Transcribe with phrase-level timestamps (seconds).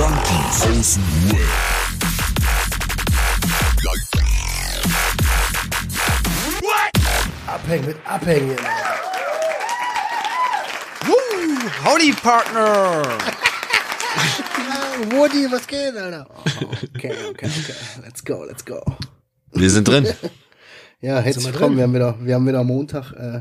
[0.00, 2.50] Junkies aus dem Web.
[7.46, 8.56] Abhängen mit Abhängen.
[11.06, 13.02] Woo, howdy, Partner!
[15.10, 16.26] Woody, was geht, Alter?
[16.94, 17.50] Okay, okay, okay.
[18.02, 18.80] Let's go, let's go.
[19.52, 20.06] Wir sind drin.
[21.02, 21.78] Ja, herzlich wir willkommen.
[21.78, 23.10] Wir haben wieder, wir haben wieder Montag.
[23.12, 23.40] Äh,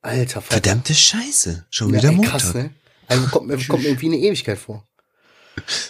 [0.00, 0.62] alter Vater.
[0.62, 1.66] Verdammte Scheiße.
[1.70, 2.30] Schon Ja, wieder ey, Montag.
[2.30, 2.70] krass, ne?
[3.08, 4.86] Also kommt mir kommt mir irgendwie eine Ewigkeit vor.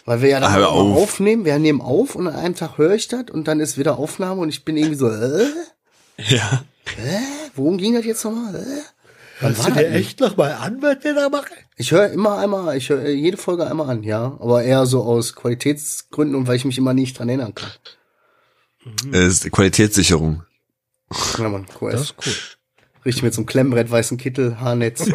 [0.05, 0.97] Weil wir ja dann Ah, auf.
[0.97, 3.99] aufnehmen, wir nehmen auf und an einem Tag höre ich das und dann ist wieder
[3.99, 5.47] Aufnahme und ich bin irgendwie so, äh,
[6.29, 6.65] Ja.
[7.55, 8.55] worum ging das jetzt nochmal?
[8.55, 8.83] Äh?
[9.41, 11.55] Wann Hörst du war dir echt noch mal an, was wir da machen?
[11.77, 15.35] Ich höre immer einmal, ich höre jede Folge einmal an, ja, aber eher so aus
[15.35, 17.71] Qualitätsgründen und weil ich mich immer nicht dran erinnern kann.
[19.13, 20.43] Ist Qualitätssicherung.
[21.39, 21.93] Ja, Mann, cool.
[21.93, 22.33] Das ist cool.
[23.05, 25.11] Richtig mit so einem Klemmbrett, weißen Kittel, Haarnetz.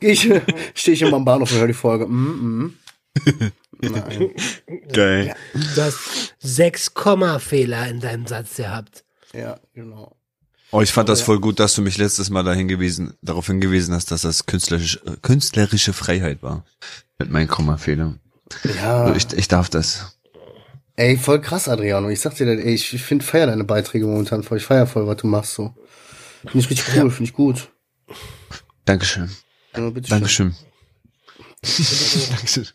[0.00, 0.28] Ich,
[0.74, 2.06] stehe ich immer am Bahnhof und höre die Folge.
[2.06, 2.74] Mm, mm.
[3.82, 4.30] Nein.
[4.92, 5.34] Geil.
[5.74, 9.04] Du hast sechs Komma-Fehler in deinem Satz gehabt.
[9.34, 10.16] Ja, genau.
[10.70, 13.94] Oh, ich fand das voll gut, dass du mich letztes Mal da hingewiesen, darauf hingewiesen
[13.94, 16.64] hast, dass das künstlerische, äh, künstlerische Freiheit war.
[17.18, 18.20] Mit meinen Kommafehlern.
[18.78, 20.18] Ja, Also ich, ich darf das.
[20.96, 22.08] ey, voll krass, Adriano.
[22.08, 24.58] Ich sag dir das, ey, ich, ich finde, feier deine Beiträge momentan voll.
[24.58, 25.74] Ich feier voll, was du machst, so.
[26.42, 27.68] Finde ich richtig cool, finde ich gut.
[28.84, 29.30] Dankeschön.
[29.76, 30.18] Ja, bitte schön.
[30.18, 30.54] Dankeschön.
[32.30, 32.66] Dankeschön.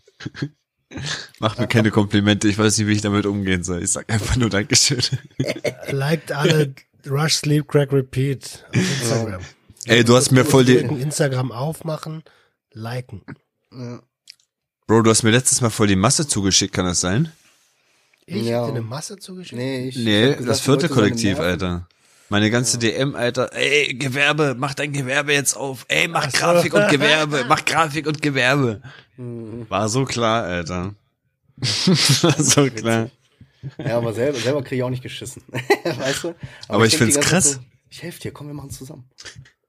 [1.40, 3.84] Mach mir keine Komplimente, ich weiß nicht, wie ich damit umgehen soll.
[3.84, 5.02] Ich sag einfach nur Dankeschön.
[5.92, 6.74] Liked alle
[7.10, 9.42] Rush, Sleep, Crack, Repeat auf Instagram.
[9.86, 12.24] Ey, du hast mir voll die, Instagram aufmachen,
[12.72, 13.22] liken.
[14.88, 17.32] Bro, du hast mir letztes Mal voll die Masse zugeschickt, kann das sein?
[18.26, 18.60] Ich Ja.
[18.62, 19.58] hab dir eine Masse zugeschickt?
[19.60, 21.44] Nee, ich, Nee, gesagt, das vierte Kollektiv, nerven.
[21.46, 21.88] Alter.
[22.30, 23.54] Meine ganze DM, Alter.
[23.54, 25.86] Ey, Gewerbe, mach dein Gewerbe jetzt auf.
[25.88, 26.38] Ey, mach Ach so.
[26.38, 28.82] Grafik und Gewerbe, mach Grafik und Gewerbe.
[29.16, 29.66] Mhm.
[29.70, 30.96] War so klar, Alter.
[31.58, 33.10] War so klar.
[33.78, 35.42] Ja, aber selber, selber kriege ich auch nicht geschissen.
[35.84, 36.36] weißt du?
[36.68, 37.54] Aber ich denk find's krass.
[37.54, 39.10] So, ich helfe dir, komm, wir machen zusammen.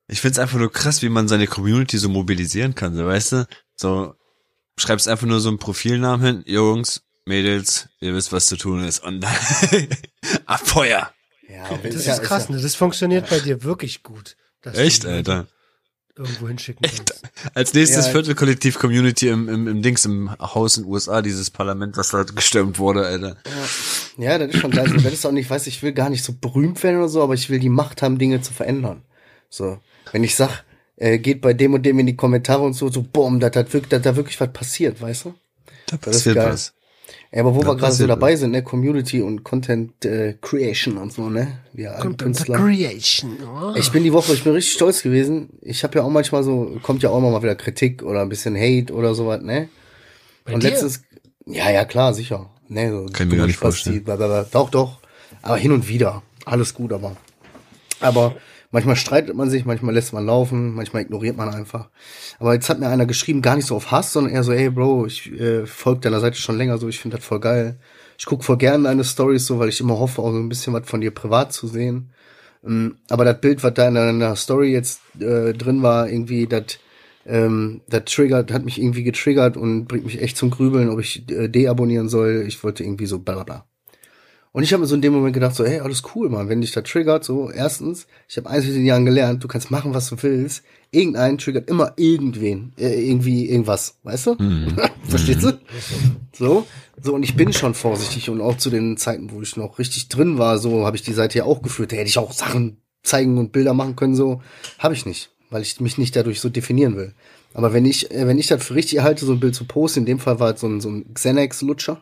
[0.08, 3.46] Ich find's einfach nur krass, wie man seine Community so mobilisieren kann, so, weißt du?
[3.76, 4.14] So,
[4.76, 9.00] schreibst einfach nur so einen Profilnamen hin, Jungs, Mädels, ihr wisst, was zu tun ist.
[9.00, 9.36] Und dann,
[10.46, 11.12] Abfeuer.
[11.48, 12.60] Ja, Das ja- ist krass, ja- ne?
[12.62, 14.36] Das funktioniert bei dir wirklich gut.
[14.62, 15.46] dass du Echt, Alter.
[16.16, 17.22] Irgendwo hinschicken kannst.
[17.54, 18.12] Als nächstes Ja.
[18.12, 22.24] Viertelkollektiv Community im, im, im Dings, im Haus in den USA, dieses Parlament, was da
[22.24, 23.36] gestürmt wurde, Alter.
[24.16, 24.90] Ja, das ist schon geil.
[25.04, 27.34] Das ist auch nicht, weiß ich will gar nicht so berühmt werden oder so, aber
[27.34, 29.04] ich will die Macht haben, Dinge zu verändern.
[29.48, 29.78] So,
[30.10, 30.64] wenn ich sag,
[30.96, 33.72] äh, geht bei dem und dem in die Kommentare und so, so, boom, da hat
[33.72, 35.34] wirklich, da wirklich was passiert, weißt du?
[35.86, 36.50] Da ist passiert geil.
[36.52, 36.74] was.
[37.32, 41.12] Ja, aber wo wir gerade so dabei sind, ne, Community und Content äh, Creation und
[41.12, 41.58] so, ne?
[41.72, 42.58] Wir alten Künstler.
[42.58, 43.36] Creation.
[43.42, 43.74] Oh.
[43.76, 45.50] Ich bin die Woche, ich bin richtig stolz gewesen.
[45.60, 48.28] Ich habe ja auch manchmal so, kommt ja auch immer mal wieder Kritik oder ein
[48.28, 49.68] bisschen Hate oder sowas, ne?
[50.44, 50.70] Bei und dir?
[50.70, 51.02] letztens,
[51.46, 52.50] ja, ja, klar, sicher.
[52.68, 54.04] Ne, so Kann ich mir gar nicht Spasti, vorstellen.
[54.04, 54.46] blablabla.
[54.50, 54.98] Doch, doch.
[55.42, 56.22] Aber hin und wieder.
[56.44, 57.16] Alles gut, aber.
[58.00, 58.36] Aber
[58.70, 61.88] manchmal streitet man sich, manchmal lässt man laufen, manchmal ignoriert man einfach.
[62.38, 64.70] Aber jetzt hat mir einer geschrieben, gar nicht so auf Hass, sondern eher so, hey
[64.70, 67.78] Bro, ich äh, folge deiner Seite schon länger so, ich finde das voll geil.
[68.18, 70.72] Ich guck voll gerne deine Stories so, weil ich immer hoffe, auch so ein bisschen
[70.72, 72.10] was von dir privat zu sehen.
[72.64, 76.78] Ähm, Aber das Bild, was da in deiner Story jetzt äh, drin war, irgendwie, das
[77.28, 81.30] ähm, das triggert, hat mich irgendwie getriggert und bringt mich echt zum Grübeln, ob ich
[81.30, 82.44] äh, deabonnieren soll.
[82.48, 83.66] Ich wollte irgendwie so bla bla bla.
[84.52, 86.60] Und ich habe mir so in dem Moment gedacht, so, hey, alles cool, Mann, wenn
[86.60, 89.94] dich das triggert, so, erstens, ich habe eins mit den Jahren gelernt, du kannst machen,
[89.94, 90.62] was du willst.
[90.90, 94.36] Irgendein triggert immer irgendwen, äh, irgendwie irgendwas, weißt du?
[95.04, 95.58] Verstehst du?
[96.32, 96.66] So,
[97.02, 100.08] so, und ich bin schon vorsichtig und auch zu den Zeiten, wo ich noch richtig
[100.08, 101.92] drin war, so habe ich die Seite ja auch geführt.
[101.92, 104.42] Da hätte ich auch Sachen zeigen und Bilder machen können, so
[104.78, 107.14] habe ich nicht, weil ich mich nicht dadurch so definieren will.
[107.54, 110.00] Aber wenn ich, äh, wenn ich das für richtig halte, so ein Bild zu posten,
[110.00, 112.00] in dem Fall war es so ein, so ein Xanax-Lutscher.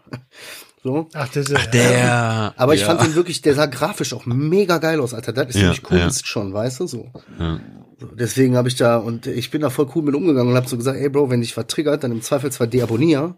[0.87, 1.09] So.
[1.15, 2.55] Ach, das ist Der.
[2.57, 2.87] Aber ich ja.
[2.87, 5.33] fand den wirklich, der sah grafisch auch mega geil aus, Alter.
[5.33, 7.11] Das ist Ja, nämlich Kunst schon, weißt du, so.
[7.41, 7.59] Ja.
[8.17, 10.77] Deswegen habe ich da, und ich bin da voll cool mit umgegangen und habe so
[10.77, 13.35] gesagt, ey Bro, wenn dich was triggert, dann im Zweifelsfall deabonnier.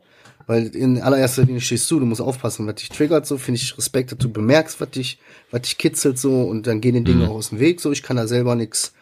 [0.46, 3.78] Weil in allererster Linie stehst du, du musst aufpassen, was dich triggert, so finde ich
[3.78, 5.18] Respekt, dass du bemerkst, was dich,
[5.50, 8.02] was dich kitzelt, so, und dann gehen den Dingen auch aus dem Weg, so, ich
[8.02, 8.94] kann da selber nix,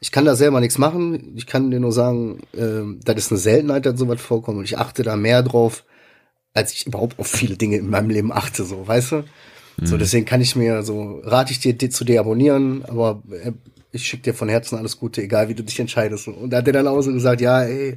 [0.00, 3.38] ich kann da selber nichts machen, ich kann dir nur sagen, ähm, das ist eine
[3.38, 5.84] Seltenheit, dass sowas vorkommt, und ich achte da mehr drauf,
[6.58, 9.24] als ich überhaupt auf viele Dinge in meinem Leben achte, so, weißt du?
[9.80, 13.52] So, deswegen kann ich mir so, rate ich dir, die zu deabonnieren, aber äh,
[13.92, 16.26] ich schicke dir von Herzen alles Gute, egal wie du dich entscheidest.
[16.26, 17.96] Und da hat er dann auch so gesagt, ja, ey,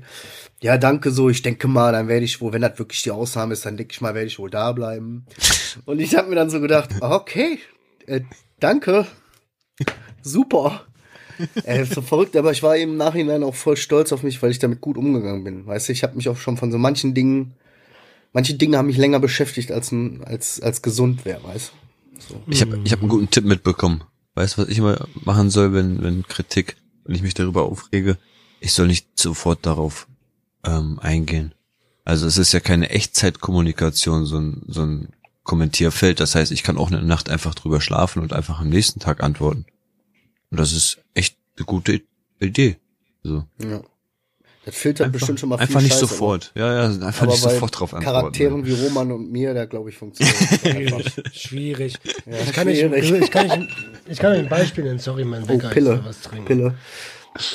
[0.61, 3.53] ja, danke so, ich denke mal, dann werde ich wohl, wenn das wirklich die Ausnahme
[3.53, 5.25] ist, dann denke ich mal, werde ich wohl da bleiben.
[5.85, 7.57] Und ich habe mir dann so gedacht, okay,
[8.05, 8.21] äh,
[8.59, 9.07] danke,
[10.21, 10.85] super.
[11.63, 14.59] Äh, so verrückt, aber ich war im Nachhinein auch voll stolz auf mich, weil ich
[14.59, 15.65] damit gut umgegangen bin.
[15.65, 17.55] Weißt du, ich habe mich auch schon von so manchen Dingen
[18.33, 19.93] manche Dinge haben mich länger beschäftigt als
[20.23, 21.71] als als gesund wäre, weißt.
[22.19, 22.41] So.
[22.47, 24.03] Ich habe ich hab einen guten Tipp mitbekommen.
[24.35, 28.17] Weißt du, was ich immer machen soll, wenn, wenn Kritik, wenn ich mich darüber aufrege?
[28.59, 30.07] Ich soll nicht sofort darauf
[30.63, 31.53] ähm, eingehen.
[32.05, 35.09] Also es ist ja keine Echtzeitkommunikation, so ein, so ein
[35.43, 36.19] Kommentierfeld.
[36.19, 39.21] Das heißt, ich kann auch eine Nacht einfach drüber schlafen und einfach am nächsten Tag
[39.21, 39.65] antworten.
[40.49, 42.01] Und das ist echt eine gute
[42.39, 42.77] Idee.
[43.23, 43.45] So.
[43.59, 43.81] Ja.
[44.63, 46.51] Das filtert Einfach, bestimmt schon mal viel einfach nicht Scheiße, sofort.
[46.55, 48.15] Ja, ja, einfach Aber nicht sofort drauf antworten.
[48.17, 51.11] Charakteren wie Roman und mir, da glaube ich funktioniert.
[51.33, 51.95] Schwierig.
[52.27, 53.11] Ja, ich, kann nicht, schwierig.
[53.23, 53.69] ich, kann nicht,
[54.07, 54.99] ich kann euch ein Beispiel nennen.
[54.99, 55.69] Sorry, mein Oh, Wecker.
[55.69, 56.01] ich Pille.
[56.05, 56.45] was trinken.
[56.45, 56.75] Pille.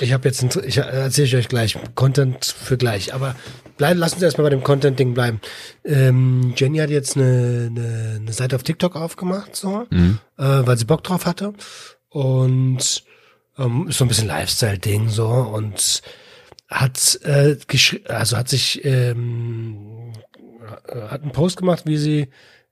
[0.00, 3.12] Ich habe jetzt, ein, ich erzähle ich euch gleich, Content für gleich.
[3.14, 3.36] Aber
[3.76, 5.40] bleib, lassen Sie erstmal bei dem Content-Ding bleiben.
[5.84, 10.18] Ähm, Jenny hat jetzt eine, eine, eine Seite auf TikTok aufgemacht, so, Mhm.
[10.38, 11.52] äh, weil sie Bock drauf hatte.
[12.08, 13.04] Und
[13.58, 16.00] ähm, ist so ein bisschen Lifestyle-Ding so und
[16.68, 17.56] hat äh,
[18.08, 20.12] also hat sich ähm,
[20.88, 22.28] äh, hat einen Post gemacht, wie sie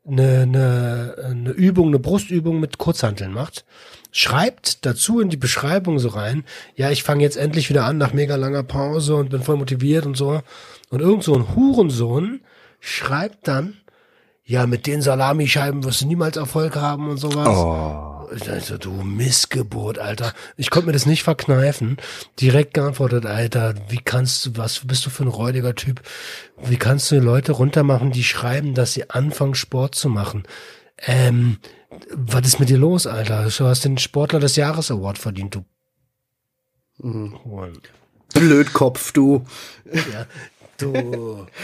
[0.06, 3.64] eine, eine, eine Übung, eine Brustübung mit Kurzhanteln macht.
[4.12, 6.44] Schreibt dazu in die Beschreibung so rein,
[6.76, 10.06] ja, ich fange jetzt endlich wieder an nach mega langer Pause und bin voll motiviert
[10.06, 10.42] und so.
[10.90, 12.40] Und irgend so ein Hurensohn
[12.80, 13.78] schreibt dann,
[14.44, 17.48] ja, mit den Salamischeiben wirst du niemals Erfolg haben und sowas.
[17.48, 18.13] Oh.
[18.26, 20.32] Also, du Missgeburt, Alter.
[20.56, 21.96] Ich konnte mir das nicht verkneifen.
[22.40, 26.02] Direkt geantwortet, Alter, wie kannst du, was bist du für ein räudiger Typ?
[26.62, 30.44] Wie kannst du Leute runtermachen, die schreiben, dass sie anfangen, Sport zu machen?
[30.98, 31.58] Ähm,
[32.10, 33.44] was ist mit dir los, Alter?
[33.48, 35.64] Du hast den Sportler des Jahres Award verdient, du.
[36.98, 37.38] Mhm.
[38.32, 39.44] Blödkopf, du.
[39.92, 40.26] Ja,
[40.78, 41.46] du.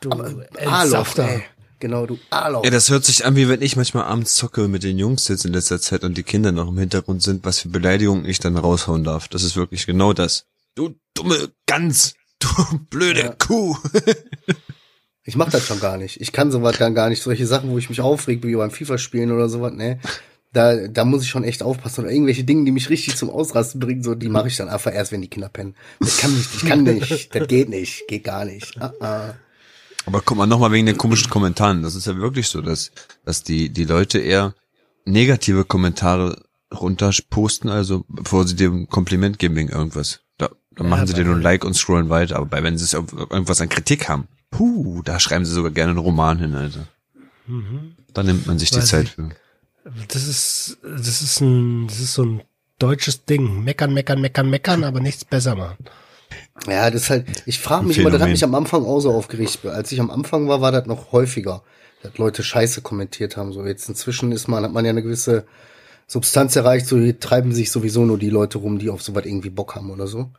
[0.00, 1.28] Du Aloch, Entsafter.
[1.28, 1.42] ey.
[1.78, 2.64] Genau, du Aloch.
[2.64, 5.44] Ja, das hört sich an, wie wenn ich manchmal abends zocke mit den Jungs jetzt
[5.44, 8.56] in letzter Zeit und die Kinder noch im Hintergrund sind, was für Beleidigungen ich dann
[8.56, 9.28] raushauen darf.
[9.28, 10.46] Das ist wirklich genau das.
[10.74, 12.48] Du dumme Gans, du
[12.90, 13.34] blöde Ja.
[13.38, 13.76] Kuh.
[15.24, 16.20] Ich mach das schon gar nicht.
[16.20, 17.20] Ich kann sowas dann gar nicht.
[17.22, 19.98] Solche Sachen, wo ich mich aufreg, wie beim FIFA-Spielen oder sowas, ne?
[20.52, 22.04] Da, da muss ich schon echt aufpassen.
[22.04, 24.94] Oder irgendwelche Dinge, die mich richtig zum Ausrasten bringen, so, die mache ich dann einfach
[24.94, 25.74] erst, wenn die Kinder pennen.
[25.98, 27.34] Das kann nicht, ich kann nicht.
[27.34, 28.06] Das geht nicht.
[28.06, 28.80] Geht gar nicht.
[28.80, 29.34] Ah, ah.
[30.06, 31.82] Aber guck mal, nochmal wegen den komischen Kommentaren.
[31.82, 32.92] Das ist ja wirklich so, dass,
[33.24, 34.54] dass die, die Leute eher
[35.04, 36.42] negative Kommentare
[36.72, 40.20] runterposten, also bevor sie dir ein Kompliment geben wegen irgendwas.
[40.38, 42.36] Da, da Ja, machen sie dir nur ein Like und scrollen weiter.
[42.36, 45.98] Aber bei, wenn sie irgendwas an Kritik haben, puh, da schreiben sie sogar gerne einen
[45.98, 46.86] Roman hin, Alter.
[48.12, 49.10] Da nimmt man sich die Weiß Zeit ich.
[49.12, 49.30] für.
[50.08, 52.42] Das ist, das ist ein, das ist so ein
[52.78, 53.62] deutsches Ding.
[53.62, 55.76] Meckern, meckern, meckern, meckern, aber nichts besser machen.
[56.68, 58.32] Ja, das ist halt, ich frage mich immer, das hat Phänomen.
[58.32, 59.64] mich am Anfang auch so aufgeregt.
[59.66, 61.62] Als ich am Anfang war, war das noch häufiger,
[62.02, 63.52] dass Leute Scheiße kommentiert haben.
[63.52, 65.44] So jetzt inzwischen ist man, hat man ja eine gewisse
[66.08, 69.50] Substanz erreicht, so hier treiben sich sowieso nur die Leute rum, die auf sowas irgendwie
[69.50, 70.30] Bock haben oder so.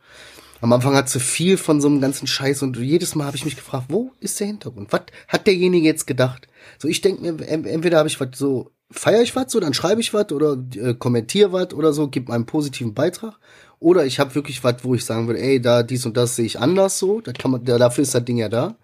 [0.60, 3.44] Am Anfang hat sie viel von so einem ganzen Scheiß und jedes Mal habe ich
[3.44, 4.88] mich gefragt, wo ist der Hintergrund?
[4.92, 6.48] Was hat derjenige jetzt gedacht?
[6.78, 9.72] So, ich denke mir, en- entweder habe ich was so, feiere ich was, so, dann
[9.74, 13.34] schreibe ich was oder äh, kommentiere was oder so, gib einen positiven Beitrag.
[13.80, 16.46] Oder ich habe wirklich was, wo ich sagen würde, ey, da dies und das sehe
[16.46, 18.76] ich anders so, da kann man, da, dafür ist das Ding ja da.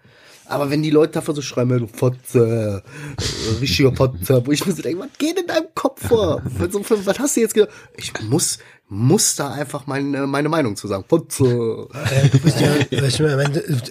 [0.46, 4.64] Aber wenn die Leute dafür so schreiben, ey, du Fotze, äh, richtiger Fotze, wo ich
[4.67, 6.43] mir so denke, was geht in deinem Kopf vor?
[6.44, 7.70] Was, hast du jetzt gedacht?
[7.96, 8.58] Ich muss,
[8.88, 11.04] muss da einfach meine, meine Meinung zu sagen.
[11.09, 11.88] Fotze.
[12.11, 12.28] Äh,
[12.61, 12.75] ja,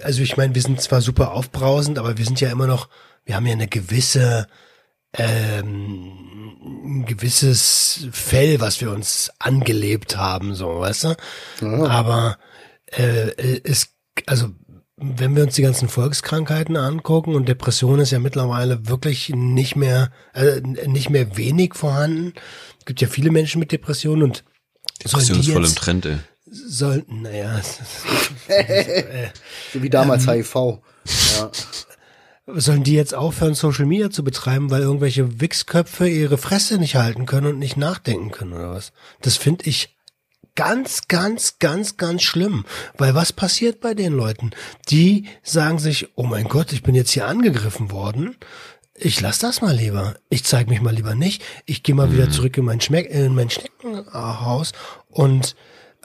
[0.04, 2.88] also ich meine, wir sind zwar super aufbrausend, aber wir sind ja immer noch,
[3.26, 4.48] wir haben ja eine gewisse,
[5.14, 6.12] ähm,
[6.86, 11.16] ein gewisses Fell, was wir uns angelebt haben, so, weißt du?
[11.88, 12.38] Aber
[12.88, 13.90] äh, es,
[14.26, 14.50] also
[14.96, 20.12] wenn wir uns die ganzen Volkskrankheiten angucken und Depression ist ja mittlerweile wirklich nicht mehr,
[20.34, 22.34] äh, nicht mehr wenig vorhanden.
[22.80, 24.44] Es gibt ja viele Menschen mit Depressionen und
[25.04, 26.18] Depression ist voll im Trend, ey.
[26.46, 27.60] sollten, naja,
[29.74, 30.56] So wie damals HIV.
[30.56, 31.52] Ja.
[32.46, 37.26] Sollen die jetzt aufhören, Social Media zu betreiben, weil irgendwelche Wichsköpfe ihre Fresse nicht halten
[37.26, 38.92] können und nicht nachdenken können oder was?
[39.22, 39.96] Das finde ich
[40.56, 42.66] ganz, ganz, ganz, ganz schlimm.
[42.98, 44.52] Weil was passiert bei den Leuten?
[44.90, 48.36] Die sagen sich, oh mein Gott, ich bin jetzt hier angegriffen worden.
[48.94, 50.16] Ich lass das mal lieber.
[50.30, 51.44] Ich zeige mich mal lieber nicht.
[51.66, 54.74] Ich gehe mal wieder zurück in mein, Schmeck, in mein Schneckenhaus
[55.08, 55.56] und,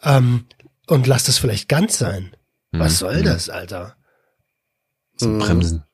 [0.03, 0.47] ähm,
[0.87, 2.35] und lass das vielleicht ganz sein.
[2.73, 3.97] Was soll das, Alter?
[5.17, 5.85] So Bremsen.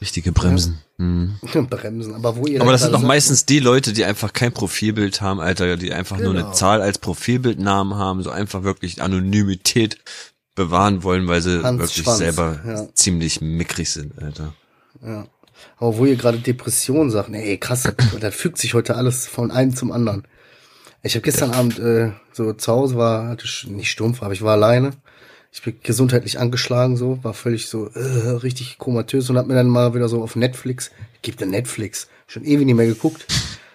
[0.00, 0.78] Richtige Bremsen.
[0.96, 1.38] Mhm.
[1.70, 2.14] Bremsen.
[2.14, 5.40] Aber wo ihr Aber das sind doch meistens die Leute, die einfach kein Profilbild haben,
[5.40, 6.46] Alter, die einfach nur Genau.
[6.46, 9.98] eine Zahl als Profilbildnamen haben, so einfach wirklich Anonymität
[10.54, 12.88] bewahren wollen, weil sie Hans wirklich Schwanz, selber ja.
[12.94, 14.54] ziemlich mickrig sind, Alter.
[15.04, 15.26] Ja.
[15.78, 17.82] Aber wo ihr gerade Depression sagt, ey, krass,
[18.20, 20.26] das fügt sich heute alles von einem zum anderen.
[21.02, 24.42] Ich habe gestern Abend äh, so zu Hause war, hatte ich nicht stumpf, aber ich
[24.42, 24.90] war alleine.
[25.58, 29.66] Ich bin gesundheitlich angeschlagen, so, war völlig so äh, richtig komatös und hab mir dann
[29.66, 33.26] mal wieder so auf Netflix, gibt ja Netflix, schon ewig nicht mehr geguckt,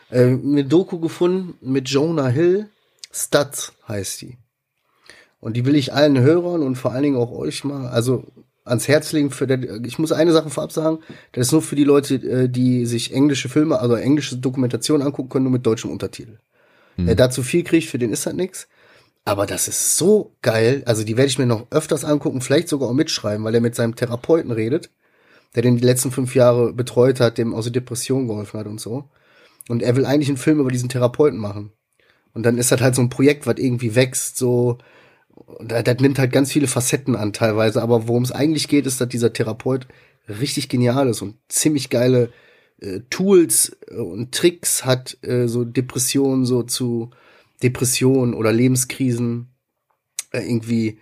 [0.10, 2.70] äh, eine Doku gefunden mit Jonah Hill,
[3.12, 4.38] Stats heißt die.
[5.42, 8.24] Und die will ich allen Hörern und vor allen Dingen auch euch mal, also
[8.64, 9.30] ans Herz legen.
[9.30, 11.00] Für der, ich muss eine Sache vorab sagen,
[11.34, 15.28] das ist nur für die Leute, äh, die sich englische Filme, also englische Dokumentationen angucken
[15.28, 16.38] können, nur mit deutschem Untertitel.
[16.96, 18.68] Wer dazu viel kriegt, für den ist das nix.
[19.26, 20.84] Aber das ist so geil.
[20.86, 23.76] Also die werde ich mir noch öfters angucken, vielleicht sogar auch mitschreiben, weil er mit
[23.76, 24.92] seinem Therapeuten redet,
[25.56, 28.82] der den die letzten fünf Jahre betreut hat, dem aus der Depression geholfen hat und
[28.82, 29.10] so.
[29.70, 31.72] Und er will eigentlich einen Film über diesen Therapeuten machen.
[32.34, 34.80] Und dann ist das halt so ein Projekt, was irgendwie wächst, so.
[35.62, 37.82] Das nimmt halt ganz viele Facetten an teilweise.
[37.82, 39.88] Aber worum es eigentlich geht, ist, dass dieser Therapeut
[40.28, 42.32] richtig genial ist und ziemlich geile
[42.82, 47.12] äh, Tools äh, und Tricks hat, äh, so Depressionen so zu
[47.64, 49.48] Depressionen oder Lebenskrisen
[50.32, 51.00] äh, irgendwie,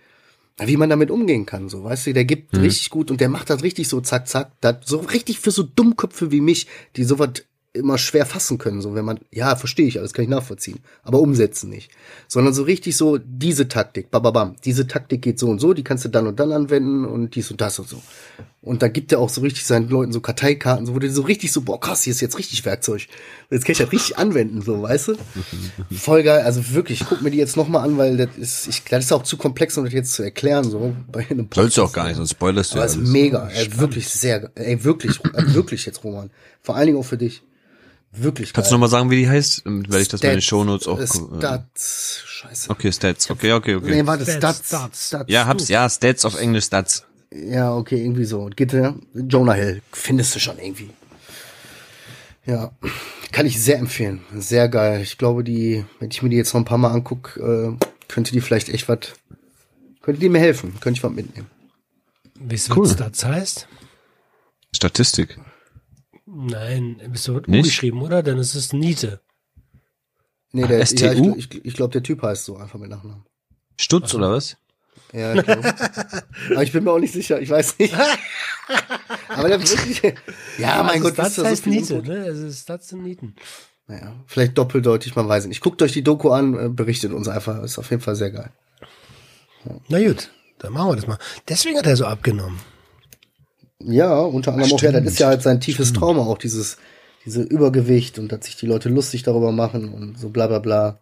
[0.58, 3.50] wie man damit umgehen kann, so, weißt du, der gibt richtig gut und der macht
[3.50, 6.66] das richtig so zack, zack, das so richtig für so Dummköpfe wie mich,
[6.96, 7.30] die sowas
[7.74, 11.20] immer schwer fassen können, so wenn man, ja, verstehe ich alles, kann ich nachvollziehen, aber
[11.20, 11.90] umsetzen nicht.
[12.28, 16.04] Sondern so richtig so diese Taktik, bababam, diese Taktik geht so und so, die kannst
[16.04, 18.02] du dann und dann anwenden und dies und das und so.
[18.64, 21.22] Und da gibt er auch so richtig seinen Leuten so Karteikarten, so, wo die so
[21.22, 23.08] richtig so, boah, krass, hier ist jetzt richtig Werkzeug.
[23.50, 25.14] Jetzt kann ich das richtig anwenden, so, weißt du?
[25.90, 28.84] Voll geil, also wirklich, ich guck mir die jetzt nochmal an, weil das ist, ich,
[28.84, 31.82] das ist auch zu komplex, um das jetzt zu erklären, so, bei einem Sollst du
[31.82, 33.10] auch gar nicht, sonst spoilerst du aber ja es ist alles.
[33.10, 36.30] mega, ey, wirklich sehr, ey, wirklich, äh, wirklich jetzt, Roman.
[36.60, 37.42] Vor allen Dingen auch für dich.
[38.12, 38.76] Wirklich Kannst du geil.
[38.76, 39.62] nochmal sagen, wie die heißt?
[39.64, 41.00] Werde ich das bei den Stats- Shownotes auch.
[41.02, 42.70] Stats, scheiße.
[42.70, 43.28] Okay, Stats.
[43.30, 43.90] Okay, okay, okay.
[43.90, 45.06] Nee, warte, Stats, Stats, Stats.
[45.08, 45.32] Stats.
[45.32, 47.06] Ja, hab's, ja, Stats auf Englisch, Stats.
[47.34, 48.50] Ja, okay, irgendwie so.
[48.54, 50.90] Gitte, Jonah Hill, findest du schon irgendwie.
[52.44, 52.72] Ja,
[53.30, 54.20] kann ich sehr empfehlen.
[54.36, 55.00] Sehr geil.
[55.00, 57.70] Ich glaube, die, wenn ich mir die jetzt noch ein paar Mal anguck, äh,
[58.08, 58.98] könnte die vielleicht echt was,
[60.02, 61.48] könnte die mir helfen, könnte ich was mitnehmen.
[62.34, 62.84] Du, Cool.
[62.84, 63.68] was das heißt?
[64.74, 65.38] Statistik.
[66.26, 67.48] Nein, bist du Nicht?
[67.48, 68.22] umgeschrieben, oder?
[68.22, 69.20] Dann ist es Niete.
[70.52, 71.04] Nee, der, STU?
[71.04, 73.24] ja, ich, ich, ich glaube, der Typ heißt so einfach mit Nachnamen.
[73.78, 74.56] Stutz oder was?
[75.12, 75.48] Ja, ich.
[76.50, 77.94] Aber ich bin mir auch nicht sicher, ich weiß nicht.
[79.28, 80.14] Aber der wirklich,
[80.58, 82.08] ja, mein also Gott, das ist so heißt viel Niete, Input.
[82.08, 82.26] ne?
[82.26, 83.34] Es ist Stats und Nieten.
[83.88, 85.60] Naja, vielleicht doppeldeutig, man weiß nicht.
[85.60, 88.50] Guckt euch die Doku an, äh, berichtet uns einfach, ist auf jeden Fall sehr geil.
[89.88, 91.18] Na gut, dann machen wir das mal.
[91.48, 92.60] Deswegen hat er so abgenommen.
[93.80, 96.78] Ja, unter anderem auch, ja, das ist ja halt sein tiefes Trauma, auch dieses,
[97.24, 101.01] diese Übergewicht und dass sich die Leute lustig darüber machen und so bla bla bla.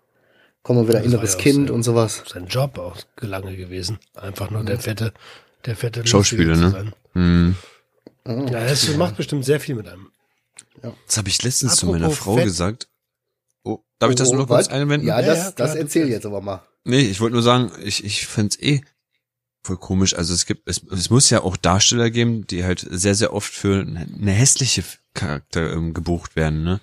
[0.62, 1.74] Kommen wir wieder Das inneres war ja Kind so.
[1.74, 2.22] und sowas.
[2.26, 3.98] Sein Job auch lange gewesen.
[4.14, 5.12] Einfach nur der fette,
[5.64, 6.70] der fette Schauspieler, zu ne?
[6.70, 6.94] sein.
[7.14, 7.56] Hm.
[8.26, 10.10] Ja, das macht bestimmt sehr viel mit einem.
[11.06, 12.44] Das habe ich letztens zu Apropos meiner Frau Fett.
[12.44, 12.88] gesagt.
[13.64, 15.06] Oh, darf ich das Oh, nur kurz einwenden?
[15.06, 16.62] Ja, Ja, das, ja, das erzähl jetzt aber mal.
[16.84, 18.82] Nee, ich wollte nur sagen, ich, ich find's eh
[19.62, 20.14] voll komisch.
[20.14, 23.52] Also es gibt, es, es muss ja auch Darsteller geben, die halt sehr, sehr oft
[23.52, 24.82] für eine hässliche
[25.14, 26.80] Charakter ähm, gebucht werden, ne?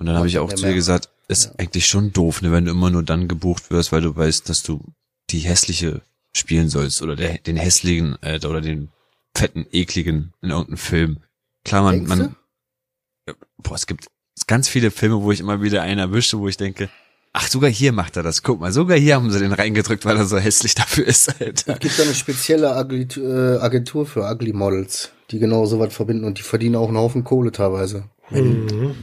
[0.00, 2.64] Und dann habe ich auch Ja, zu ihr gesagt, ist eigentlich schon doof, ne, wenn
[2.64, 4.80] du immer nur dann gebucht wirst, weil du weißt, dass du
[5.28, 6.00] die hässliche
[6.32, 8.88] spielen sollst oder der, den hässlichen äh, oder den
[9.36, 11.18] fetten, ekligen in irgendeinem Film.
[11.66, 12.36] Klar, man, Denkst man,
[13.58, 14.06] boah, es gibt
[14.46, 16.88] ganz viele Filme, wo ich immer wieder einen erwische, wo ich denke,
[17.34, 18.42] ach, sogar hier macht er das.
[18.42, 21.74] Guck mal, sogar hier haben sie den reingedrückt, weil er so hässlich dafür ist, Alter.
[21.74, 26.38] gibt da eine spezielle Agentur, äh, Agentur für Ugly Models, die genau sowas verbinden und
[26.38, 28.04] die verdienen auch einen Haufen Kohle teilweise.
[28.30, 28.94] Mhm.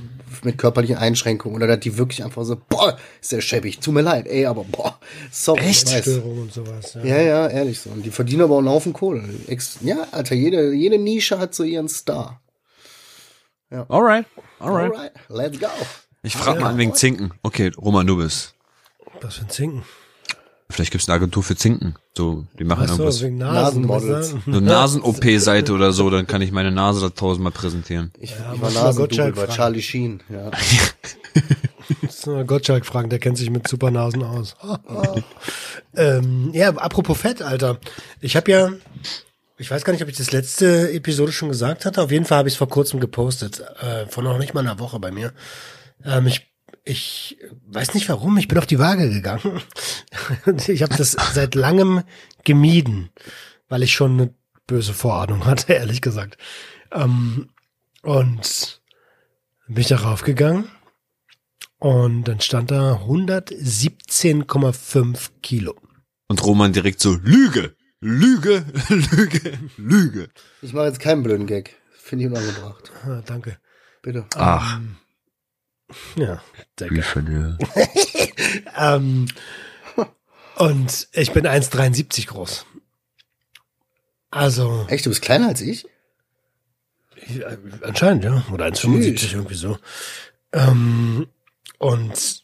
[0.43, 4.01] Mit körperlichen Einschränkungen oder dass die wirklich einfach so, boah, ist der schäbig, tut mir
[4.01, 4.99] leid, ey, aber boah,
[5.31, 5.89] sorry, Echt?
[5.89, 6.93] Störung und sowas.
[6.95, 7.03] Ja.
[7.05, 7.89] Ja, ja, ehrlich so.
[7.89, 9.23] Und die verdienen aber auch einen Haufen Kohle.
[9.47, 12.41] Ex ja, Alter, jede, jede Nische hat so ihren Star.
[13.69, 14.25] Alright,
[14.59, 14.93] alright.
[14.93, 15.67] Alright, let's go.
[16.23, 17.33] Ich frage mal an wegen Zinken.
[17.43, 18.53] Okay, Roman, du bist.
[19.21, 19.83] Was für ein Zinken.
[20.69, 21.95] Vielleicht gibt's eine Agentur für Zinken.
[22.15, 23.21] So, die machen Ach so, irgendwas.
[23.21, 23.81] wegen Nasen.
[23.87, 24.35] Nasenmodels.
[24.45, 28.11] So Nasen-OP-Seite oder so, dann kann ich meine Nase da tausendmal präsentieren.
[28.19, 29.53] Ich, Ja, ich war Nasendubel Gottschalk bei fragen.
[29.55, 30.23] Charlie Sheen.
[30.29, 30.51] Ja.
[32.01, 34.55] Muss mal Gottschalk fragen, der kennt sich mit Supernasen aus.
[35.95, 37.79] ähm, ja, apropos Fett, Alter.
[38.19, 38.69] Ich habe ja,
[39.57, 42.01] ich weiß gar nicht, ob ich das letzte Episode schon gesagt hatte.
[42.01, 43.63] Auf jeden Fall habe ich es vor kurzem gepostet.
[43.79, 45.31] Äh, vor noch nicht mal einer Woche bei mir.
[46.03, 46.45] Ähm, ich,
[46.87, 49.61] ich weiß nicht warum, ich bin auf die Waage gegangen.
[50.67, 52.03] Ich habe das seit langem
[52.43, 53.09] gemieden,
[53.67, 54.33] weil ich schon eine
[54.65, 56.37] böse Vorahnung hatte, ehrlich gesagt.
[56.91, 57.49] Ähm,
[58.03, 58.81] und
[59.67, 60.69] bin ich darauf gegangen.
[61.79, 65.75] Und dann stand da 117,5 Kilo.
[66.27, 70.29] Und Roman direkt so, Lüge, Lüge, Lüge, Lüge.
[70.61, 71.75] Ich mache jetzt keinen blöden Gag.
[71.91, 72.91] Finde ich unangebracht.
[73.03, 73.59] Ah, danke.
[74.01, 74.25] Bitte.
[74.35, 74.79] Ach,
[76.15, 76.41] Ja,
[76.75, 76.95] danke.
[76.95, 77.57] wie verliere.
[78.77, 79.27] Ähm,
[80.57, 82.65] und ich bin 1,73 groß.
[84.31, 85.87] Also, Echt, du bist kleiner als ich?
[87.15, 88.43] ich, äh, anscheinend, ja.
[88.51, 89.77] Oder 1,75 irgendwie so.
[90.53, 91.27] Ähm,
[91.79, 92.43] und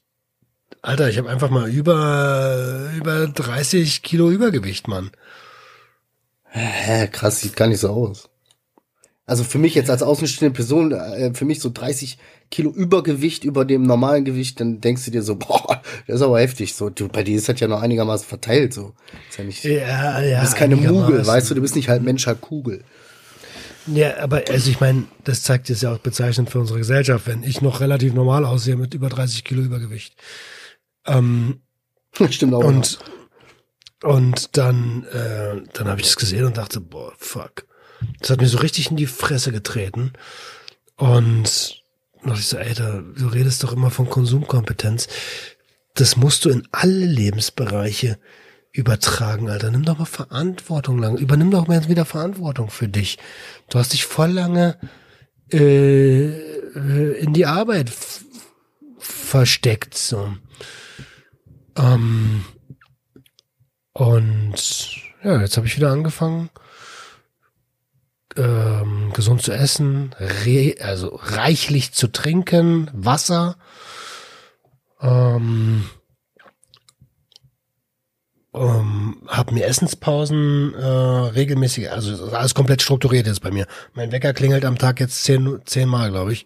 [0.82, 5.12] Alter, ich habe einfach mal über, über 30 Kilo Übergewicht, Mann.
[6.50, 8.30] Hä, krass, sieht gar nicht so aus.
[9.26, 12.18] Also für mich jetzt als außenstehende Person, äh, für mich so 30
[12.52, 16.40] Kilo Übergewicht über dem normalen Gewicht, dann denkst du dir so, boah, das ist aber
[16.42, 16.74] heftig.
[16.76, 18.74] So, du, bei dir ist das ja noch einigermaßen verteilt.
[18.74, 18.94] So,
[19.30, 20.38] ist ja nicht, Ja, ja.
[20.38, 22.84] du bist keine Mugel, weißt du, du bist nicht halt Mensch, halt Kugel.
[23.88, 27.44] Ja, aber also ich meine, das zeigt jetzt ja auch bezeichnend für unsere Gesellschaft, wenn
[27.44, 30.16] ich noch relativ normal aussehe mit über 30 Kilo Übergewicht.
[31.06, 31.62] Ähm,
[32.30, 32.64] Stimmt auch.
[32.64, 33.00] und
[34.04, 37.66] und dann äh, dann habe ich das gesehen und dachte, boah, fuck.
[38.20, 40.14] Das hat mir so richtig in die Fresse getreten.
[40.96, 41.84] Und
[42.24, 45.08] dachte ich so, da, du redest doch immer von Konsumkompetenz.
[45.96, 48.18] Das musst du in alle Lebensbereiche
[48.72, 49.70] übertragen, Alter.
[49.70, 51.18] Nimm doch mal Verantwortung lang.
[51.18, 53.20] Übernimm doch mal jetzt wieder Verantwortung für dich.
[53.70, 54.78] Du hast dich voll lange
[55.52, 57.92] äh, äh, in die Arbeit
[58.98, 60.34] versteckt, so.
[61.78, 62.46] Ähm,
[63.94, 64.56] und
[65.24, 66.50] ja, jetzt habe ich wieder angefangen,
[68.38, 73.58] ähm, gesund zu essen, re also reichlich zu trinken, Wasser.
[75.02, 75.86] Ähm,
[78.54, 83.66] ähm, habe mir Essenspausen äh, regelmäßig, also alles komplett strukturiert jetzt bei mir.
[83.94, 86.46] Mein Wecker klingelt am Tag jetzt zehn, zehnmal, glaube ich.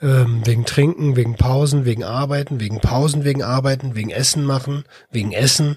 [0.00, 5.32] Ähm, wegen Trinken, wegen Pausen, wegen Arbeiten, wegen Pausen, wegen Arbeiten, wegen Essen machen, wegen
[5.32, 5.76] Essen.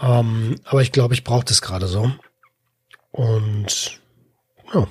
[0.00, 2.12] Ähm, aber ich glaube, ich brauche das gerade so.
[3.10, 4.00] Und
[4.72, 4.86] ja,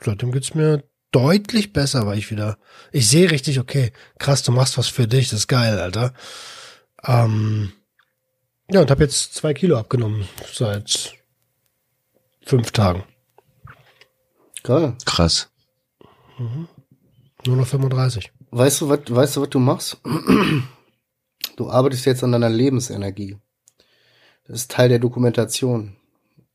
[0.00, 2.58] seitdem geht's mir deutlich besser, weil ich wieder,
[2.92, 6.14] ich sehe richtig, okay, krass, du machst was für dich, das ist geil, Alter.
[7.04, 7.72] Ähm,
[8.70, 11.14] ja, und habe jetzt zwei Kilo abgenommen seit
[12.42, 13.04] fünf Tagen.
[14.62, 14.96] Geil.
[15.04, 15.50] Krass.
[16.38, 18.32] Nur noch 35.
[18.50, 19.98] Weißt du, was, weißt du, was du machst?
[21.56, 23.36] Du arbeitest jetzt an deiner Lebensenergie.
[24.44, 25.96] Das ist Teil der Dokumentation.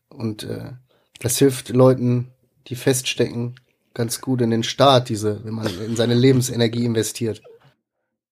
[0.09, 0.71] Und äh,
[1.19, 2.31] das hilft Leuten,
[2.67, 3.59] die feststecken,
[3.93, 7.41] ganz gut in den Start, diese, wenn man in seine Lebensenergie investiert.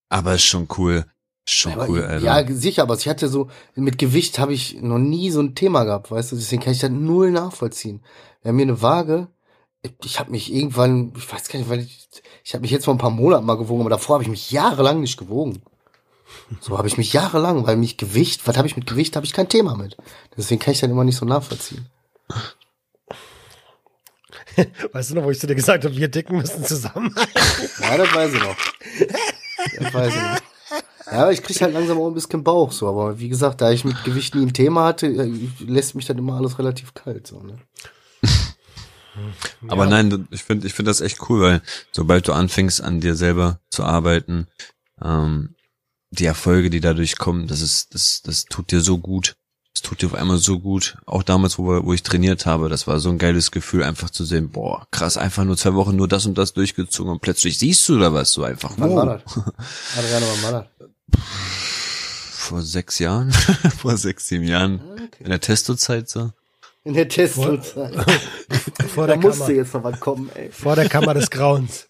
[0.09, 1.05] Aber ist schon cool.
[1.45, 2.23] Schon Aber, cool, Alter.
[2.23, 5.83] Ja, sicher, aber ich hatte so, mit Gewicht habe ich noch nie so ein Thema
[5.83, 8.01] gehabt, weißt du, deswegen kann ich das null nachvollziehen.
[8.41, 9.27] Wir haben hier eine Waage,
[9.81, 12.07] ich, ich habe mich irgendwann, ich weiß gar nicht, weil ich,
[12.43, 14.51] ich habe mich jetzt vor ein paar Monaten mal gewogen, aber davor habe ich mich
[14.51, 15.61] jahrelang nicht gewogen.
[16.61, 19.33] So habe ich mich jahrelang, weil mich Gewicht, was habe ich mit Gewicht, habe ich
[19.33, 19.97] kein Thema mit.
[20.37, 21.87] Deswegen kann ich das immer nicht so nachvollziehen.
[24.91, 27.13] Weißt du noch, wo ich zu dir gesagt habe, wir Dicken müssen zusammen?
[27.79, 28.57] Ja, das weiß ich noch.
[29.79, 30.41] Das weiß ich noch.
[31.11, 33.83] Ja, ich krieg halt langsam auch ein bisschen Bauch, so, aber wie gesagt, da ich
[33.85, 35.31] mit Gewicht nie ein Thema hatte, äh,
[35.65, 37.57] lässt mich dann immer alles relativ kalt, so, ne?
[39.67, 41.61] Aber nein, du- ich finde ich finde das echt cool, weil
[41.91, 44.47] sobald du anfängst, an dir selber zu arbeiten,
[45.03, 45.55] ähm,
[46.11, 49.35] die Erfolge, die dadurch kommen, das ist, das, das tut dir so gut.
[49.83, 50.97] Tut dir auf einmal so gut.
[51.05, 54.09] Auch damals, wo, wir, wo ich trainiert habe, das war so ein geiles Gefühl, einfach
[54.09, 57.59] zu sehen, boah, krass, einfach nur zwei Wochen nur das und das durchgezogen und plötzlich
[57.59, 58.73] siehst du da was so einfach.
[58.77, 58.95] Wann wow.
[58.95, 59.37] war das?
[59.97, 61.19] Adriano, wann war das?
[62.31, 63.31] Vor sechs Jahren,
[63.77, 64.81] vor sechs, sieben Jahren,
[65.19, 66.31] in der Testozeit so.
[66.85, 67.65] In der Testzeit.
[67.65, 67.87] Vor
[69.07, 70.49] Da der, musste Kammer, jetzt noch was kommen, ey.
[70.51, 71.87] vor der Kammer des Grauens.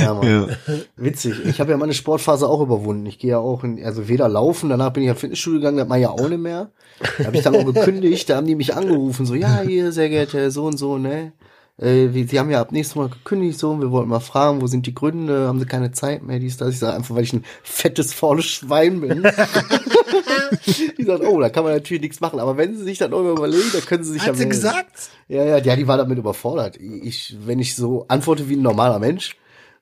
[0.00, 0.26] Ja, Mann.
[0.26, 0.74] Ja.
[0.96, 1.44] Witzig.
[1.44, 3.06] Ich habe ja meine Sportphase auch überwunden.
[3.06, 5.88] Ich gehe ja auch in, also weder laufen, danach bin ich ins Fitnessstudio gegangen, das
[5.88, 6.70] mache ich ja auch nicht mehr.
[7.18, 10.08] Da habe ich dann auch gekündigt, da haben die mich angerufen, so, ja, hier, sehr
[10.08, 11.32] geehrter so und so, ne?
[11.80, 14.66] Äh, wie, sie haben ja ab nächstem Mal gekündigt, so, wir wollten mal fragen, wo
[14.66, 16.70] sind die Gründe, haben sie keine Zeit mehr, dies, das.
[16.70, 19.22] Ich sage einfach, weil ich ein fettes, faules Schwein bin.
[20.98, 23.36] die sagen, oh, da kann man natürlich nichts machen, aber wenn sie sich dann irgendwann
[23.36, 24.50] überlegen, dann können sie sich ja Hat sie melden.
[24.50, 25.10] gesagt?
[25.28, 26.78] Ja, ja, ja, die war damit überfordert.
[26.78, 29.36] Ich, wenn ich so antworte wie ein normaler Mensch,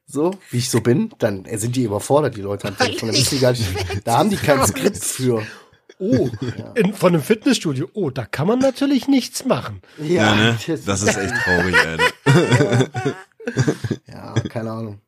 [0.06, 3.08] so, wie ich so bin, dann sind die überfordert, die Leute am Telefon.
[3.08, 3.64] Dann wissen die gar nicht,
[4.04, 5.44] da haben die kein Skript für.
[5.98, 6.28] Oh,
[6.74, 7.88] in, von einem Fitnessstudio.
[7.94, 9.80] Oh, da kann man natürlich nichts machen.
[9.98, 10.58] Ja, ne?
[10.84, 12.90] Das ist echt traurig, Alter.
[14.08, 15.00] Ja, keine Ahnung.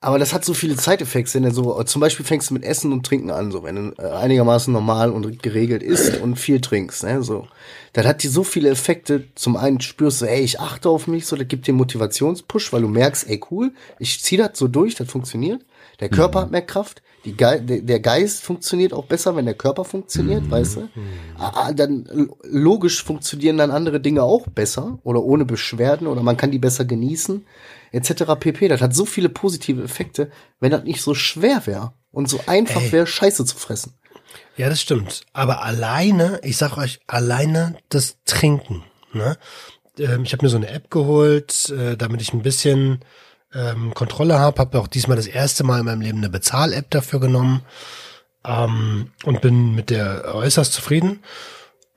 [0.00, 3.06] Aber das hat so viele Zeiteffekte, wenn so, zum Beispiel fängst du mit Essen und
[3.06, 7.22] Trinken an, so, wenn du äh, einigermaßen normal und geregelt isst und viel trinkst, ne,
[7.22, 7.48] so.
[7.94, 9.24] Das hat dir so viele Effekte.
[9.36, 12.82] Zum einen spürst du, ey, ich achte auf mich, so, das gibt dir Motivationspush, weil
[12.82, 15.62] du merkst, ey, cool, ich zieh das so durch, das funktioniert.
[16.00, 19.84] Der Körper hat mehr Kraft, die Ge der, Geist funktioniert auch besser, wenn der Körper
[19.84, 20.80] funktioniert, weißt du?
[21.38, 26.22] Ah, ah, dann l- logisch funktionieren dann andere Dinge auch besser oder ohne Beschwerden oder
[26.22, 27.46] man kann die besser genießen,
[27.92, 28.24] etc.
[28.38, 28.68] pp.
[28.68, 32.92] Das hat so viele positive Effekte, wenn das nicht so schwer wäre und so einfach
[32.92, 33.94] wäre, Scheiße zu fressen.
[34.56, 35.24] Ja, das stimmt.
[35.32, 38.84] Aber alleine, ich sag euch, alleine das Trinken.
[39.12, 39.36] Ne?
[39.98, 43.00] Ähm, ich habe mir so eine App geholt, äh, damit ich ein bisschen
[43.54, 44.58] ähm, Kontrolle habe.
[44.58, 47.62] Habe auch diesmal das erste Mal in meinem Leben eine Bezahl-App dafür genommen
[48.46, 51.20] ähm, und bin mit der äußerst zufrieden.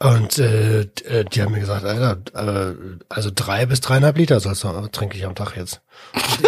[0.01, 2.75] Und äh, äh, die haben mir gesagt, Alter, äh,
[3.09, 5.81] also drei bis dreieinhalb Liter sollst du, trinke ich am Tag jetzt.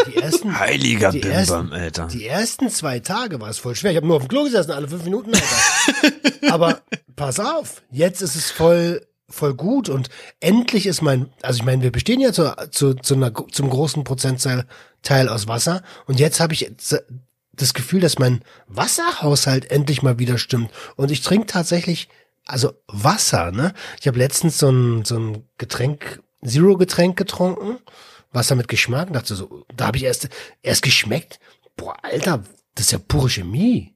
[0.07, 2.07] Die ersten, Heiliger die Bimbam, ersten, Alter.
[2.07, 3.91] Die ersten zwei Tage war es voll schwer.
[3.91, 5.31] Ich habe nur auf dem Klo gesessen, alle fünf Minuten.
[5.33, 6.15] Alter.
[6.53, 6.79] Aber
[7.17, 10.09] pass auf, jetzt ist es voll voll gut und
[10.41, 14.03] endlich ist mein, also ich meine, wir bestehen ja zu, zu, zu einer, zum großen
[14.03, 14.65] Prozentteil
[15.03, 16.69] Teil aus Wasser und jetzt habe ich
[17.53, 22.09] das Gefühl, dass mein Wasserhaushalt endlich mal wieder stimmt und ich trinke tatsächlich
[22.51, 23.73] also Wasser, ne?
[23.99, 27.79] Ich habe letztens so ein, so ein Getränk, Zero-Getränk getrunken,
[28.31, 30.29] Wasser mit Geschmack, und dachte so, da habe ich erst,
[30.61, 31.39] erst geschmeckt,
[31.77, 32.43] boah, Alter,
[32.75, 33.95] das ist ja pure Chemie.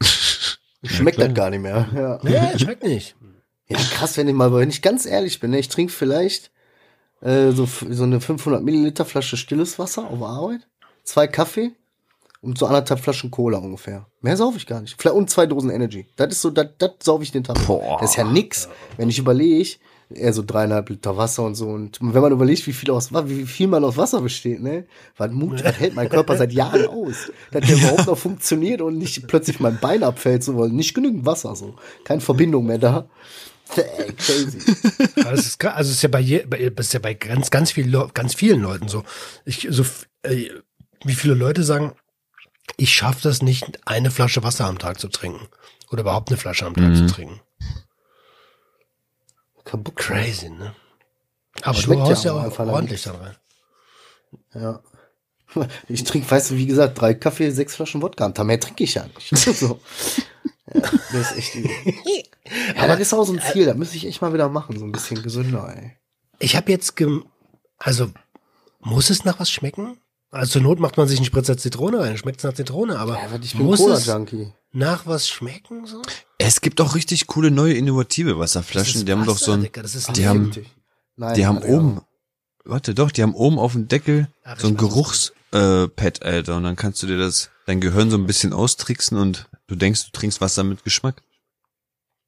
[0.84, 1.88] Schmeckt das gar nicht mehr.
[1.94, 2.18] Ja.
[2.22, 3.14] Nee, schmeckt nicht.
[3.68, 6.50] Ja, krass, wenn ich mal, wenn ich ganz ehrlich bin, ne, ich trinke vielleicht
[7.20, 10.68] äh, so, so eine 500 Milliliter Flasche stilles Wasser auf Arbeit,
[11.04, 11.72] zwei Kaffee
[12.42, 14.06] und so anderthalb Flaschen Cola ungefähr.
[14.20, 15.00] Mehr saufe ich gar nicht.
[15.00, 16.06] Vielleicht und zwei Dosen Energy.
[16.16, 17.66] Das ist so, das, das saufe ich den Tag.
[17.66, 17.98] Boah.
[18.00, 18.68] Das ist ja nix.
[18.96, 19.76] Wenn ich überlege,
[20.10, 21.68] eher so dreieinhalb Liter Wasser und so.
[21.68, 24.86] Und wenn man überlegt, wie viel aus, wie viel man aus Wasser besteht, ne?
[25.16, 27.30] Was Mut, was hält mein Körper seit Jahren aus?
[27.50, 31.24] Dass der überhaupt noch funktioniert und nicht plötzlich mein Bein abfällt, so, weil nicht genügend
[31.24, 31.76] Wasser, so.
[32.04, 33.08] Keine Verbindung mehr da.
[33.68, 34.58] Crazy.
[35.20, 37.50] Aber es ist, also es ist ja bei, je, bei, es ist ja bei ganz,
[37.50, 39.04] ganz vielen, Leu- ganz vielen Leuten so.
[39.46, 39.82] Ich, so,
[40.24, 40.50] äh,
[41.04, 41.92] wie viele Leute sagen,
[42.76, 45.48] ich schaffe das nicht, eine Flasche Wasser am Tag zu trinken.
[45.90, 46.96] Oder überhaupt eine Flasche am Tag Mhm.
[46.96, 47.40] zu trinken.
[49.94, 50.74] Crazy, ne?
[51.62, 53.36] Aber Schmeckt du haust ja ja auch auch einfach nach ordentlich da rein.
[54.54, 54.80] Ja.
[55.88, 58.46] Ich trinke, weißt du, wie gesagt, drei Kaffee, sechs Flaschen Wodka am Tag.
[58.46, 59.28] Mehr trinke ich ja nicht.
[59.36, 59.80] so.
[60.72, 61.70] Ja, das ist echt übel.
[62.78, 64.84] Aber das ist auch so ein Ziel, da müsste ich echt mal wieder machen, so
[64.86, 65.96] ein bisschen gesünder, ey.
[66.38, 67.26] Ich habe jetzt, gem
[67.78, 68.10] also
[68.80, 69.98] muss es nach was schmecken?
[70.32, 73.14] Also zur Not macht man sich einen Spritzer Zitrone rein, schmeckt es nach Zitrone, aber
[73.14, 74.10] Ja, ich bin muss es
[74.72, 76.00] nach was schmecken so?
[76.38, 79.00] Es gibt auch richtig coole neue innovative Das Wasserflaschen.
[79.00, 80.50] ist Die haben doch Wasser, so ein, Digga, das ist die haben-.
[81.16, 82.00] Nein, die haben Alter, oben,
[82.64, 85.88] warte doch, die haben oben auf dem Deckel Ach, so ein weiß, was Geruchs, äh,
[86.22, 86.56] Alter.
[86.56, 90.06] Und dann kannst du dir das, dein Gehirn so ein bisschen austricksen und du denkst,
[90.06, 91.22] du trinkst Wasser mit Geschmack.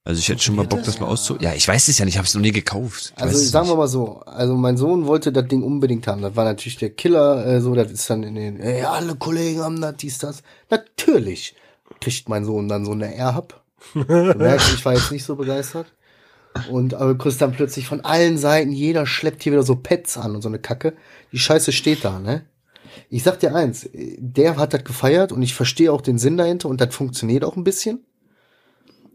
[0.07, 1.39] Also ich hätte schon mal Bock, das mal auszu...
[1.41, 3.15] Ja, ich weiß es ja nicht, ich habe es noch nie gekauft.
[3.17, 6.21] Ich Also sagen wir mal so, also mein Sohn wollte das Ding unbedingt haben.
[6.21, 9.61] Das war natürlich der Killer, äh, so, das ist dann in den, ey, alle Kollegen
[9.61, 10.43] haben das, dies, das.
[10.69, 11.55] Natürlich
[12.01, 13.63] kriegt mein Sohn dann so eine Airhub.
[13.95, 15.87] Du merkst, ich war jetzt nicht so begeistert.
[16.71, 20.19] Und aber du kriegst dann plötzlich von allen Seiten, jeder schleppt hier wieder so Pets
[20.19, 20.95] an und so eine Kacke.
[21.33, 22.45] Die Scheiße steht da, ne?
[23.11, 26.69] Ich sag dir eins, der hat das gefeiert und ich verstehe auch den Sinn dahinter
[26.69, 28.05] und das funktioniert auch ein bisschen.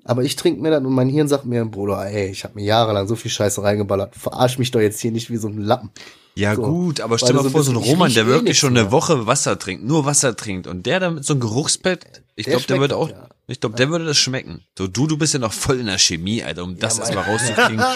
[0.10, 2.66] Aber ich trinke mir dann und mein Hirn sagt mir, Bruder, ey, ich habe mir
[2.66, 4.16] jahrelang so viel Scheiße reingeballert.
[4.16, 5.92] Verarsch mich doch jetzt hier nicht wie so ein Lappen.
[6.34, 6.64] Ja So.
[6.64, 8.92] gut, aber stell du mal so vor, so ein Roman, der eh wirklich schon eine.
[8.92, 12.00] Woche Wasser trinkt, nur Wasser trinkt und der dann mit so einem Geruchspad,
[12.36, 13.28] ich glaube, der das, auch, ja.
[13.50, 14.64] Ich glaube, der würde das schmecken.
[14.78, 17.26] So du, du bist ja noch voll in der Chemie, Alter, um das mein- erstmal
[17.26, 17.84] rauszukriegen.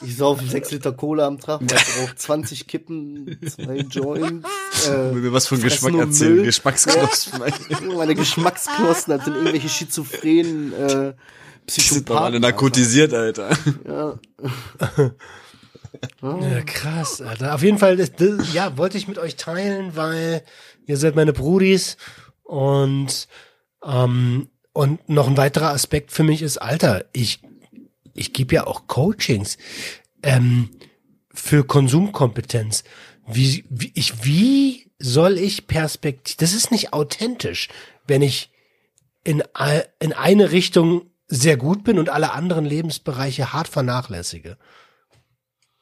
[0.00, 4.48] Ich saufe 6 Liter Cola am Tag, ich rauche 20 Kippen, zwei Joints.
[4.88, 6.44] Äh, Will mir was von Fressen Geschmack erzählen, Müll.
[6.44, 7.40] Geschmacksknospen.
[7.96, 11.14] meine Geschmacksknospen, das sind irgendwelche schizophrenen äh, Die sind
[11.66, 12.24] Psychopathen.
[12.24, 13.50] alle narkotisiert, Alter.
[13.86, 14.18] Ja.
[16.22, 17.54] Ja, krass, Alter.
[17.54, 20.42] Auf jeden Fall, das, das, ja, wollte ich mit euch teilen, weil
[20.86, 21.96] ihr seid meine Brudis
[22.42, 23.28] und
[23.84, 27.40] ähm, und noch ein weiterer Aspekt für mich ist, Alter, ich
[28.12, 29.56] ich gebe ja auch Coachings
[30.22, 30.70] ähm,
[31.32, 32.84] für Konsumkompetenz.
[33.26, 36.36] Wie, wie ich wie soll ich Perspektiv?
[36.36, 37.68] Das ist nicht authentisch,
[38.06, 38.50] wenn ich
[39.22, 39.42] in
[40.00, 44.58] in eine Richtung sehr gut bin und alle anderen Lebensbereiche hart vernachlässige.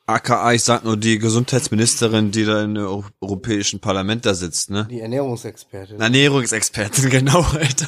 [0.05, 4.88] AKA, ich sag nur die Gesundheitsministerin, die da im Euro- Europäischen Parlament da sitzt, ne?
[4.91, 6.01] Die Ernährungsexpertin.
[6.01, 7.87] Ernährungsexpertin, genau, Alter.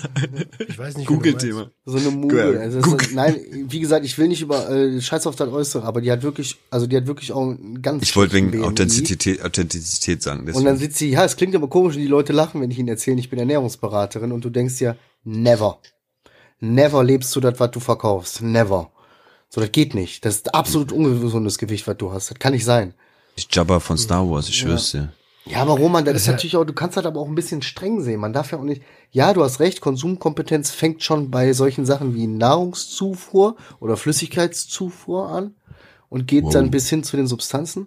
[0.68, 1.06] Ich weiß nicht.
[1.08, 1.70] Google-Thema.
[1.84, 2.44] So eine Mugel.
[2.52, 2.60] Google.
[2.60, 3.36] Also ist, nein,
[3.68, 6.56] wie gesagt, ich will nicht über äh, Scheiß auf das Äußere, aber die hat wirklich,
[6.70, 8.62] also die hat wirklich auch einen ganz Ich wollte wegen BMI.
[8.62, 10.40] Authentizität, Authentizität sagen.
[10.40, 10.78] Und dann Deswegen.
[10.78, 13.18] sitzt sie, ja, es klingt aber komisch, und die Leute lachen, wenn ich ihnen erzähle,
[13.18, 15.80] ich bin Ernährungsberaterin und du denkst dir, never.
[16.60, 18.40] Never lebst du das, was du verkaufst.
[18.40, 18.90] Never.
[19.54, 20.24] So, das geht nicht.
[20.24, 22.28] Das ist absolut ungesundes Gewicht, was du hast.
[22.30, 22.92] Das kann nicht sein.
[23.36, 25.12] Ich Jabba von Star Wars, ich schwör's dir.
[25.46, 27.62] Ja, aber Roman, das ist ja- natürlich auch, du kannst halt aber auch ein bisschen
[27.62, 28.18] streng sehen.
[28.18, 32.14] Man darf ja auch nicht, ja, du hast recht, Konsumkompetenz fängt schon bei solchen Sachen
[32.16, 35.54] wie Nahrungszufuhr oder Flüssigkeitszufuhr an
[36.08, 36.52] und geht Wow.
[36.54, 37.86] dann bis hin zu den Substanzen.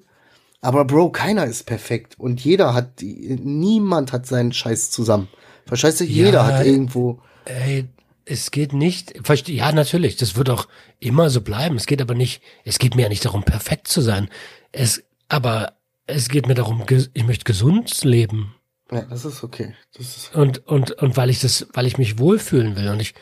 [0.62, 5.28] Aber Bro, keiner ist perfekt und jeder hat, niemand hat seinen Scheiß zusammen.
[5.66, 6.04] Verstehst du?
[6.06, 7.88] Jeder Ja, hat irgendwo, Ey,
[8.28, 9.14] es geht nicht,
[9.48, 10.68] ja, natürlich, das wird auch
[11.00, 11.78] immer so bleiben.
[11.78, 14.30] Es geht aber nicht, es geht mir ja nicht darum, perfekt zu sein.
[14.72, 18.54] Es, aber es geht mir darum, ich möchte gesund leben.
[18.92, 19.76] Ja, das ist okay.
[19.94, 22.90] Das ist, Und, und, und weil ich das, weil ich mich wohlfühlen will.
[22.90, 23.14] Und ich,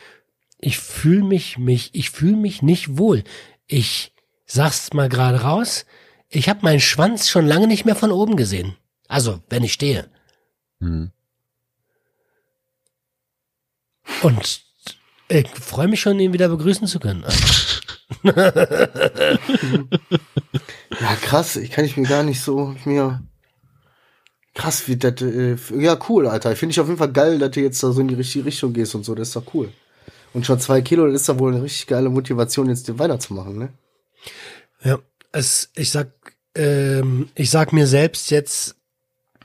[0.59, 3.23] ich fühle mich, mich, ich fühle mich nicht wohl.
[3.67, 4.13] Ich
[4.45, 5.85] sag's mal gerade raus,
[6.29, 8.75] ich habe meinen Schwanz schon lange nicht mehr von oben gesehen.
[9.07, 10.09] Also, wenn ich stehe.
[10.79, 11.11] Hm.
[14.21, 14.64] Und
[15.27, 17.23] ich freue mich schon, ihn wieder begrüßen zu können.
[18.23, 18.89] ja,
[21.21, 21.55] krass.
[21.55, 23.21] Ich kann ich mir gar nicht so mir
[24.53, 25.21] krass wie das.
[25.21, 26.55] Äh, ja, cool, Alter.
[26.55, 28.73] Finde ich auf jeden Fall geil, dass du jetzt da so in die richtige Richtung
[28.73, 29.15] gehst und so.
[29.15, 29.71] Das ist doch cool.
[30.33, 33.69] Und schon zwei Kilo, das ist da wohl eine richtig geile Motivation, jetzt weiterzumachen, ne?
[34.83, 34.99] Ja,
[35.31, 36.11] es, ich sag,
[36.55, 38.75] ähm, ich sag mir selbst jetzt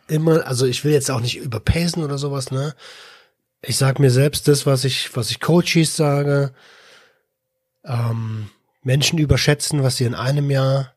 [0.09, 2.75] immer, also ich will jetzt auch nicht überpacen oder sowas, ne?
[3.63, 6.53] Ich sag mir selbst das, was ich, was ich Coaches sage.
[7.85, 8.51] Ähm,
[8.83, 10.95] Menschen überschätzen, was sie in einem Jahr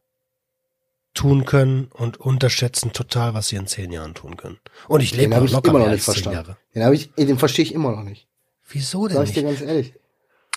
[1.14, 4.60] tun können und unterschätzen total, was sie in zehn Jahren tun können.
[4.88, 6.38] Und ich lebe ich locker immer noch nicht zehn verstanden.
[6.38, 6.58] Jahre.
[6.74, 8.28] Den habe ich, den verstehe ich immer noch nicht.
[8.68, 9.60] Wieso denn Sag ich dir nicht?
[9.60, 9.94] ganz ehrlich.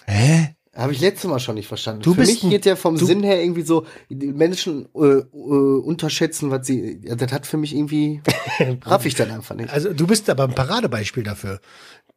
[0.06, 0.55] Hä?
[0.76, 2.02] Habe ich letztes Mal schon nicht verstanden.
[2.02, 5.24] Du Für bist mich geht der vom Sinn her irgendwie so, die Menschen äh, äh,
[5.32, 8.20] unterschätzen, was sie, ja, das hat für mich irgendwie,
[8.84, 9.70] raff ich dann einfach nicht.
[9.72, 11.60] Also du bist aber ein Paradebeispiel dafür.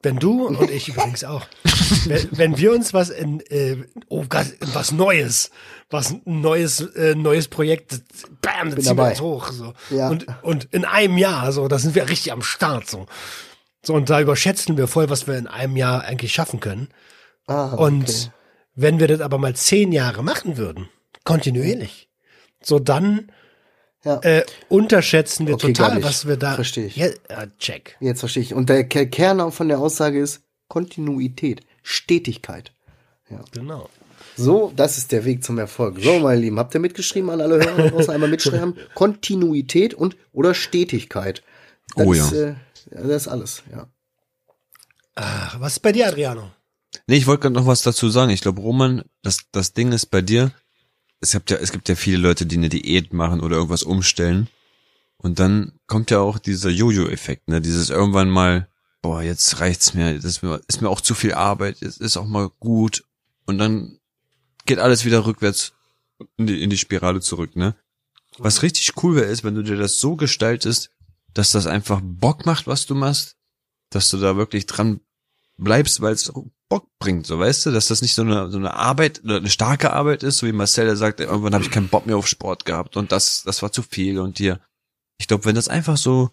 [0.02, 1.45] Wenn du und ich übrigens auch,
[2.06, 5.52] wenn, wenn wir uns was in äh, oh, Gott, was Neues,
[5.89, 8.02] was neues äh, neues Projekt,
[8.41, 9.10] bam, da Bin ziehen wir dabei.
[9.12, 10.10] uns hoch so Ja.
[10.10, 13.08] und und in einem Jahr so, da sind wir richtig am Start so.
[13.86, 16.89] So und da überschätzen wir voll, was wir in einem Jahr eigentlich schaffen können.
[17.48, 18.30] Ah, Und okay.
[18.81, 20.89] Wenn wir das aber mal zehn Jahre machen würden,
[21.23, 22.09] kontinuierlich,
[22.63, 23.31] so dann
[24.03, 24.19] Ja.
[24.21, 26.55] äh, unterschätzen wir Okay, total, was wir da.
[26.55, 26.95] Versteh ich.
[26.95, 27.97] Ja, äh, check.
[27.99, 28.53] Jetzt verstehe ich.
[28.53, 32.71] Und der Ke- Kern von der Aussage ist Kontinuität, Stetigkeit.
[33.51, 33.89] Genau.
[34.37, 35.99] So, das ist der Weg zum Erfolg.
[35.99, 38.75] So, meine Lieben, habt ihr mitgeschrieben an alle Hörer draußen einmal mitschreiben?
[38.95, 41.43] Kontinuität und oder Stetigkeit.
[41.95, 42.37] Das Oh ist, ja.
[42.37, 42.55] äh,
[42.91, 43.87] ja, das ist alles, ja.
[45.15, 46.51] Ach, was ist bei dir, Adriano?
[47.10, 48.30] Nee, ich wollte gerade noch was dazu sagen.
[48.30, 50.52] Ich glaube, Roman, das, das Ding ist bei dir,
[51.19, 54.48] es gibt ja, es gibt ja viele Leute, die eine Diät machen oder irgendwas umstellen.
[55.17, 57.62] Und dann kommt ja auch dieser Jojo-Effekt, ne?
[57.62, 58.69] Dieses irgendwann mal,
[59.02, 62.15] boah, jetzt reicht's mir, das ist mir, ist mir auch zu viel Arbeit, es ist
[62.15, 63.04] auch mal gut.
[63.48, 63.98] Und dann
[64.67, 65.74] geht alles wieder rückwärts
[66.38, 67.76] in die, in die Spirale zurück, ne?
[68.38, 70.91] Was richtig cool wäre, ist, wenn du dir das so gestaltest,
[71.34, 73.36] dass das einfach Bock macht, was du machst,
[73.89, 75.00] dass du da wirklich dran
[75.60, 76.32] bleibst, weil es
[76.69, 79.50] Bock bringt, so weißt du, dass das nicht so eine so eine Arbeit oder eine
[79.50, 82.28] starke Arbeit ist, so wie Marcel der sagt, irgendwann habe ich keinen Bock mehr auf
[82.28, 84.60] Sport gehabt und das das war zu viel und dir.
[85.19, 86.30] Ich glaube, wenn das einfach so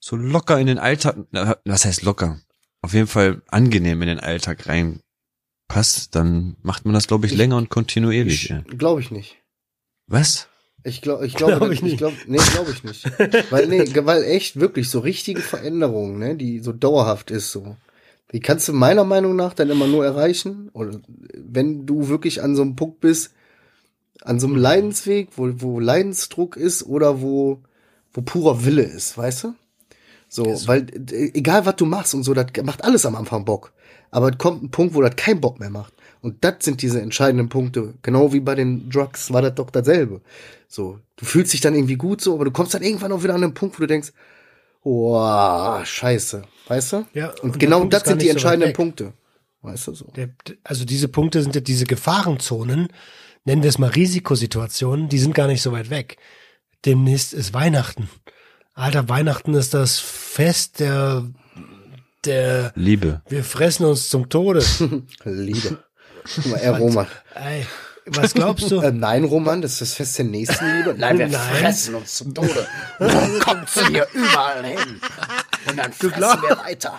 [0.00, 2.40] so locker in den Alltag, na, was heißt locker?
[2.82, 7.38] Auf jeden Fall angenehm in den Alltag reinpasst, dann macht man das glaube ich, Ich-
[7.38, 8.44] länger und kontinuierlich.
[8.44, 8.60] Ich, ja.
[8.62, 9.36] glaube ich nicht.
[10.06, 10.48] Was?
[10.82, 11.92] Ich glaube, ich glaube, Glaub ich nicht.
[11.92, 13.04] ich glaube, nee, glaube ich nicht.
[13.50, 17.76] weil, nee, weil echt wirklich so richtige Veränderungen, ne, die so dauerhaft ist, so.
[18.32, 21.00] Die kannst du meiner Meinung nach dann immer nur erreichen, oder
[21.34, 23.32] wenn du wirklich an so einem Punkt bist,
[24.22, 27.62] an so einem Leidensweg, wo, wo Leidensdruck ist oder wo,
[28.12, 29.54] wo purer Wille ist, weißt du?
[30.28, 33.72] So, weil äh, egal was du machst und so, das macht alles am Anfang Bock.
[34.12, 35.92] Aber es kommt ein Punkt, wo das keinen Bock mehr macht.
[36.22, 37.94] Und das sind diese entscheidenden Punkte.
[38.02, 40.20] Genau wie bei den Drugs war das doch dasselbe.
[40.68, 43.34] So, du fühlst dich dann irgendwie gut so, aber du kommst dann irgendwann auch wieder
[43.34, 44.12] an den Punkt, wo du denkst,
[44.82, 47.06] oh, scheiße, weißt du?
[47.14, 48.72] Ja, und, und genau das sind die so entscheidenden.
[48.72, 49.12] Punkte.
[49.62, 50.06] Weißt du so?
[50.16, 50.30] Der,
[50.64, 52.88] also diese Punkte sind ja diese Gefahrenzonen,
[53.44, 56.16] nennen wir es mal Risikosituationen, die sind gar nicht so weit weg.
[56.86, 58.08] Demnächst ist Weihnachten.
[58.74, 61.28] Alter, Weihnachten ist das Fest der,
[62.24, 63.20] der, Liebe.
[63.28, 64.64] wir fressen uns zum Tode.
[65.24, 65.84] Liebe.
[66.34, 67.06] Guck mal, er Roman.
[67.34, 67.66] Ey,
[68.16, 68.80] was glaubst du?
[68.82, 70.94] Äh, nein, Roman, das ist das Fest der Nächstenliebe.
[70.96, 71.56] Nein, wir Nein.
[71.56, 72.66] fressen uns zum Tode.
[72.98, 75.00] Dann kommt sie hier überall hin.
[75.68, 76.94] Und dann fressen glaub- wir weiter.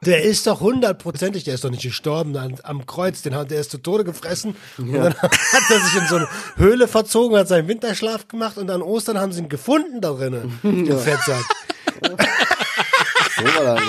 [0.00, 3.60] Der ist doch hundertprozentig, der ist doch nicht gestorben an, am Kreuz, den hat, der
[3.60, 4.54] ist zu Tode gefressen.
[4.76, 5.32] Und dann hat
[5.70, 9.32] er sich in so eine Höhle verzogen, hat seinen Winterschlaf gemacht und an Ostern haben
[9.32, 10.58] sie ihn gefunden da drinnen.
[10.62, 11.44] Im Fettsack.
[12.02, 13.80] So war das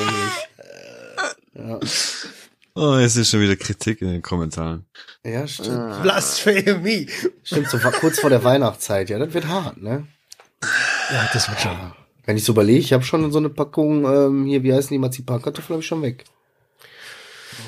[1.55, 2.34] nämlich.
[2.77, 4.85] Oh, jetzt ist schon wieder Kritik in den Kommentaren.
[5.23, 6.01] Ja, stimmt.
[6.01, 7.09] Blasphemie.
[7.41, 9.09] Stimmt, so war kurz vor der Weihnachtszeit.
[9.09, 10.07] Ja, das wird hart, ne?
[11.09, 11.93] Ja, das wird schon.
[12.25, 14.97] Wenn ich so überlege, ich habe schon so eine Packung, ähm, hier, wie heißen die
[14.97, 16.25] Marzipankartoffeln, habe ich schon weg.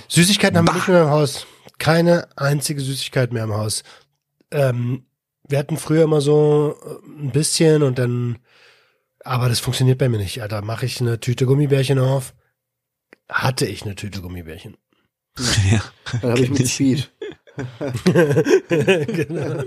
[0.09, 1.47] Süßigkeiten haben wir nicht mehr im Haus.
[1.77, 3.83] Keine einzige Süßigkeit mehr im Haus.
[4.51, 5.05] Ähm,
[5.47, 8.39] wir hatten früher immer so äh, ein bisschen und dann,
[9.23, 10.41] aber das funktioniert bei mir nicht.
[10.41, 12.33] Alter, mache ich eine Tüte Gummibärchen auf.
[13.29, 14.75] Hatte ich eine Tüte Gummibärchen.
[15.71, 15.83] Ja.
[16.21, 17.09] Dann habe ich mit Speed.
[18.05, 19.63] genau.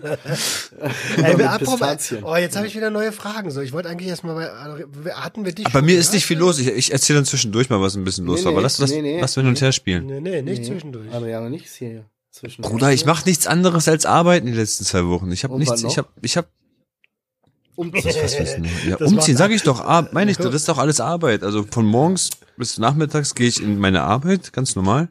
[1.17, 3.51] Ey, apropos, oh, jetzt habe ich wieder neue Fragen.
[3.51, 6.59] So, ich wollte eigentlich erstmal bei, hatten wir dich Aber mir ist nicht viel los.
[6.59, 8.53] Ich, ich erzähle dann zwischendurch mal, was ein bisschen los Nee, war.
[8.53, 9.21] Aber nee, lass, lass, nee, nee.
[9.21, 10.07] lass wir hin und her spielen.
[10.07, 10.69] Nee, nee, nicht Nee.
[10.69, 11.13] zwischendurch.
[11.13, 12.63] Adriano, nichts hier zwischen.
[12.63, 15.31] Bruder, ich mache nichts anderes als arbeiten die letzten zwei Wochen.
[15.33, 16.49] Ich habe nichts, ich habe, ich habe,
[17.75, 18.15] Umziehen.
[18.23, 18.91] was wir?
[18.91, 21.43] ja, umziehen, sage ich doch, Ar- meine ich, das ist doch alles Arbeit.
[21.43, 25.09] Also von morgens bis nachmittags gehe ich in meine Arbeit, ganz normal.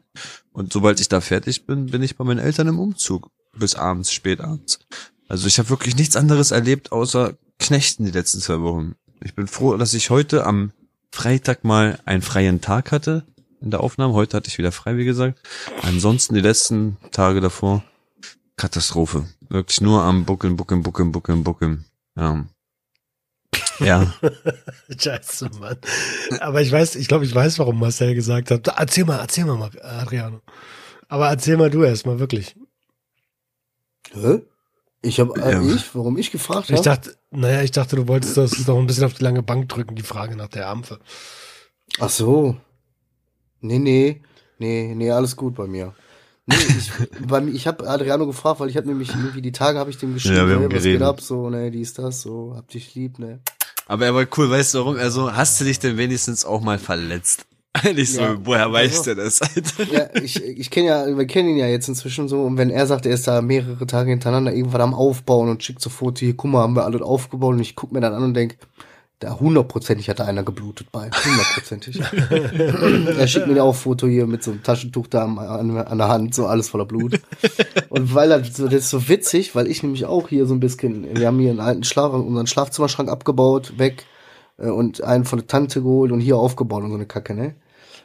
[0.52, 3.30] Und sobald ich da fertig bin, bin ich bei meinen Eltern im Umzug.
[3.56, 4.80] Bis abends, spät abends.
[5.28, 8.94] Also ich habe wirklich nichts anderes erlebt, außer Knechten die letzten zwei Wochen.
[9.22, 10.72] Ich bin froh, dass ich heute am
[11.12, 13.24] Freitag mal einen freien Tag hatte
[13.60, 14.14] in der Aufnahme.
[14.14, 15.40] Heute hatte ich wieder frei, wie gesagt.
[15.82, 17.84] Ansonsten die letzten Tage davor
[18.56, 19.26] Katastrophe.
[19.48, 21.84] Wirklich nur am Buckeln, Buckeln, Buckeln, Buckeln, Buckeln.
[22.16, 22.44] Ja.
[23.78, 24.12] Ja.
[24.98, 25.78] Scheiße, Mann.
[26.40, 28.66] Aber ich weiß, ich glaube, ich weiß, warum Marcel gesagt hat.
[28.68, 30.40] Erzähl mal, erzähl mal, Adriano.
[31.08, 32.56] Aber erzähl mal du erst mal wirklich.
[34.12, 34.42] Hä?
[35.02, 35.62] Ich habe äh, Ja.
[35.62, 36.84] ich, warum ich gefragt Ich habe?
[36.84, 39.94] dachte, naja, ich dachte, du wolltest das noch ein bisschen auf die lange Bank drücken,
[39.94, 40.98] die Frage nach der Ampfe.
[41.98, 42.56] Ach so.
[43.60, 44.20] Nee, nee.
[44.58, 45.94] Nee, nee, alles gut bei mir.
[46.46, 46.90] Nee, ich,
[47.26, 50.12] bei ich habe Adriano gefragt, weil ich habe nämlich irgendwie die Tage habe ich dem
[50.14, 52.94] geschrieben, Ja, wir haben hey, was geht ab, so, ne, dies, das, so, hab dich
[52.94, 53.40] lieb, ne.
[53.90, 54.96] Aber er war cool, weißt du warum?
[54.96, 57.44] Also, hast du dich denn wenigstens auch mal verletzt?
[57.94, 58.36] Nicht so, Ja.
[58.44, 59.84] woher weißt Also- du das, Alter?
[59.92, 62.86] Ja, ich, ich kenne ja, wir kennen ihn ja jetzt inzwischen so, und wenn er
[62.86, 66.34] sagt, er ist da mehrere Tage hintereinander irgendwann am Aufbauen und schickt so Foto, hier,
[66.36, 68.56] guck mal, haben wir alles aufgebaut, und ich guck mir dann an und denk,
[69.20, 72.00] da hundertprozentig hat da einer geblutet bei, hundertprozentig.
[73.18, 76.08] er schickt mir ja auch Foto hier mit so einem Taschentuch da an, an der
[76.08, 77.20] Hand, so alles voller Blut.
[77.90, 80.60] Und weil er, so, das ist so witzig, weil ich nämlich auch hier so ein
[80.60, 84.06] bisschen, wir haben hier einen alten Schlaf, unseren Schlafzimmerschrank abgebaut, weg,
[84.56, 87.54] äh, und einen von der Tante geholt und hier aufgebaut und so eine Kacke, ne?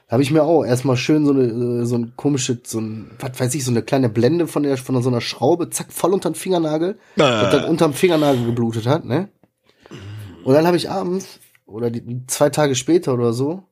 [0.07, 3.09] Da habe ich mir auch erstmal schön so eine, äh, so ein komische, so ein,
[3.19, 6.13] was weiß ich, so eine kleine Blende von der, von so einer Schraube, zack, voll
[6.13, 6.97] unter den Fingernagel,
[7.41, 9.29] das dann unterm Fingernagel geblutet hat, ne?
[10.45, 13.63] Und dann habe ich abends, oder die, zwei Tage später oder so,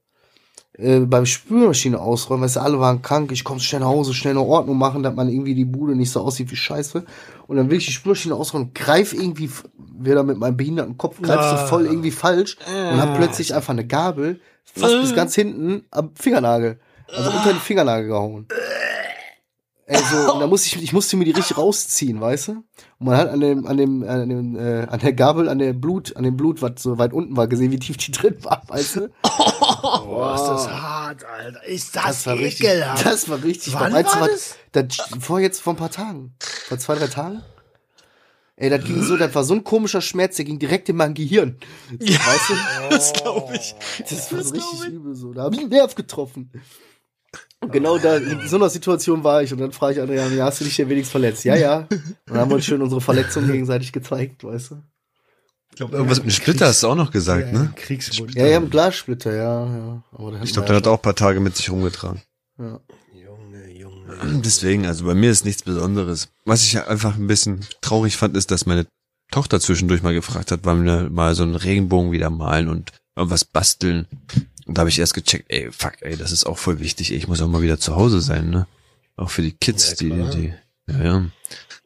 [0.75, 4.31] äh, beim Spülmaschine ausräumen, weißt du, alle waren krank, ich komme schnell nach Hause, schnell
[4.31, 7.05] eine Ordnung machen, dass man irgendwie die Bude nicht so aussieht wie Scheiße.
[7.47, 9.51] Und dann will ich die Spülmaschine ausräumen, greif irgendwie
[9.99, 11.67] wieder mit meinem behinderten Kopf, greif so Ah.
[11.67, 16.79] voll irgendwie falsch und hab plötzlich einfach eine Gabel, fast bis ganz hinten am Fingernagel,
[17.15, 18.47] also unter den Fingernagel gehauen.
[19.85, 22.51] Also, und da muss ich, ich musste mir die richtig rausziehen, weißt du?
[22.51, 22.65] Und
[22.99, 26.15] man hat an dem, an dem, an dem, äh, an der Gabel, an der Blut,
[26.15, 28.95] an dem Blut, was so weit unten war, gesehen, wie tief die drin war, weißt
[28.95, 29.09] du?
[29.21, 31.63] Boah, ist das hart, Alter.
[31.65, 33.05] Ist das, Das war richtig, ekelhaft.
[33.05, 33.73] das war richtig.
[33.73, 34.97] Wann weißt du, war was- das?
[35.19, 36.33] Vor jetzt, vor ein paar Tagen.
[36.67, 37.43] Vor zwei, drei Tagen.
[38.55, 41.13] Ey, das ging so, das war so ein komischer Schmerz, der ging direkt in mein
[41.15, 41.57] Gehirn.
[41.99, 42.53] Ja, Weißt du?
[42.89, 43.75] das glaube ich.
[44.09, 44.89] Das war so richtig ich.
[44.93, 45.33] übel so.
[45.33, 46.51] Da habe ich einen Nerv getroffen.
[47.63, 50.45] Und genau da, in so einer Situation war ich und dann frage ich Adrian, ja,
[50.45, 51.43] hast du dich denn wenigstens verletzt?
[51.45, 51.87] Ja, ja.
[51.89, 54.83] Und dann haben wir uns schön unsere Verletzungen gegenseitig gezeigt, weißt du?
[55.79, 57.73] Irgendwas mit dem Splitter hast du auch noch gesagt, ne?
[57.75, 58.35] Kriegswund.
[58.35, 60.03] Ja, wir haben Glassplitter, ja, ja.
[60.11, 62.21] Aber Ich glaube, der ja hat auch ein paar Tage mit sich rumgetragen.
[62.59, 62.79] Ja.
[63.11, 64.41] Junge, Junge.
[64.45, 66.29] Deswegen, also bei mir ist nichts Besonderes.
[66.45, 68.85] Was ich einfach ein bisschen traurig fand, ist, dass meine
[69.31, 73.45] Tochter zwischendurch mal gefragt hat, wann wir mal so einen Regenbogen wieder malen und irgendwas
[73.45, 74.05] basteln.
[74.73, 77.11] Und da habe ich erst gecheckt, ey, fuck, ey, das ist auch voll wichtig.
[77.11, 78.65] Ey, ich muss auch mal wieder zu Hause sein, ne?
[79.17, 80.29] Auch für die Kids, Ja, die, klar.
[80.31, 80.53] die,
[80.87, 81.25] ja, ja.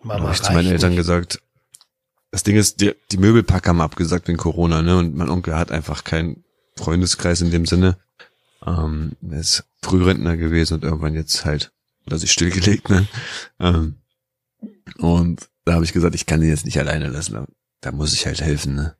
[0.04, 1.00] Mama habe ich zu meinen Eltern nicht.
[1.00, 1.42] gesagt,
[2.32, 4.96] das Ding ist, die, die Möbelpacker haben abgesagt wegen Corona, ne?
[4.96, 6.46] Und mein Onkel hat einfach keinen
[6.78, 7.98] Freundeskreis in dem Sinne.
[8.66, 11.74] Ähm, er ist Frührentner gewesen und irgendwann jetzt halt,
[12.06, 13.06] hat er sich stillgelegt, ne?
[13.60, 13.96] Ähm,
[15.00, 17.34] und da habe ich gesagt, ich kann ihn jetzt nicht alleine lassen.
[17.34, 17.46] Da,
[17.82, 18.96] da muss ich halt helfen, ne?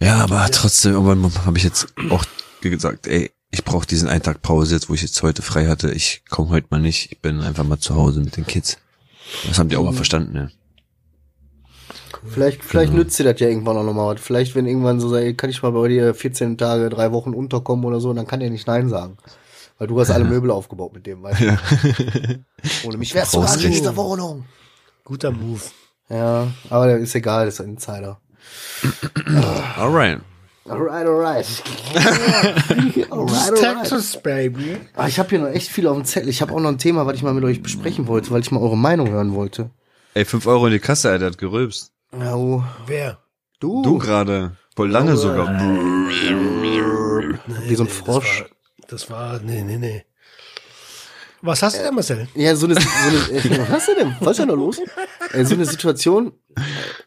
[0.00, 2.24] Ja, aber trotzdem, irgendwann habe ich jetzt auch
[2.70, 5.90] gesagt, ey, ich brauche diesen einen Tag Pause jetzt, wo ich jetzt heute frei hatte.
[5.90, 7.12] Ich komme heute mal nicht.
[7.12, 8.78] Ich bin einfach mal zu Hause mit den Kids.
[9.46, 10.50] Das haben die auch mal verstanden, ne?
[12.28, 13.02] Vielleicht, vielleicht Genau.
[13.02, 14.22] nützt dir das ja irgendwann auch nochmal was.
[14.22, 17.84] Vielleicht, wenn irgendwann so sei, kann ich mal bei dir 14 Tage, drei Wochen unterkommen
[17.84, 19.16] oder so, dann kann der nicht Nein sagen.
[19.78, 21.44] Weil du hast alle Möbel aufgebaut mit dem, weißt du?
[21.46, 21.58] Ja.
[22.84, 24.44] Ohne mich wärst du gar nicht in dieser Wohnung.
[25.04, 25.60] Guter Move.
[26.08, 28.20] Ja, aber der ist egal, das ist ein Insider.
[29.76, 30.20] Alright.
[30.68, 31.62] Alright, alright.
[33.10, 33.56] alright, alright.
[33.56, 34.76] Texas, baby.
[34.94, 36.28] Ah, ich habe hier noch echt viel auf dem Zettel.
[36.28, 38.52] Ich habe auch noch ein Thema, was ich mal mit euch besprechen wollte, weil ich
[38.52, 39.70] mal eure Meinung hören wollte.
[40.14, 41.92] Ey, fünf Euro in die Kasse, Alter, hat gerülpst.
[42.16, 42.62] Ja, oh.
[42.86, 43.18] Wer?
[43.58, 43.82] Du?
[43.82, 44.56] Du gerade.
[44.76, 45.48] Voll lange sogar.
[47.66, 48.44] Wie so ein Frosch.
[48.88, 50.04] Das war, nee, nee, nee.
[51.42, 52.28] Was hast du denn, Marcel?
[52.34, 54.16] Ja, so eine, so eine äh, was ist denn?
[54.20, 54.78] Was ist denn da los?
[55.32, 56.60] Äh, so eine Situation, äh,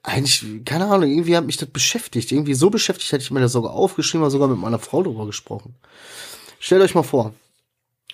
[0.04, 2.32] eigentlich, keine Ahnung, irgendwie hat mich das beschäftigt.
[2.32, 5.26] Irgendwie so beschäftigt, hätte ich mir das sogar aufgeschrieben, oder sogar mit meiner Frau drüber
[5.26, 5.76] gesprochen.
[6.60, 7.34] Stellt euch mal vor,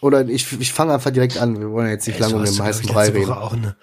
[0.01, 1.59] Oder ich, ich fange einfach direkt an.
[1.59, 3.28] Wir wollen jetzt nicht lange um hast den du, heißen ich, Brei reden.
[3.28, 3.76] Woche auch eine,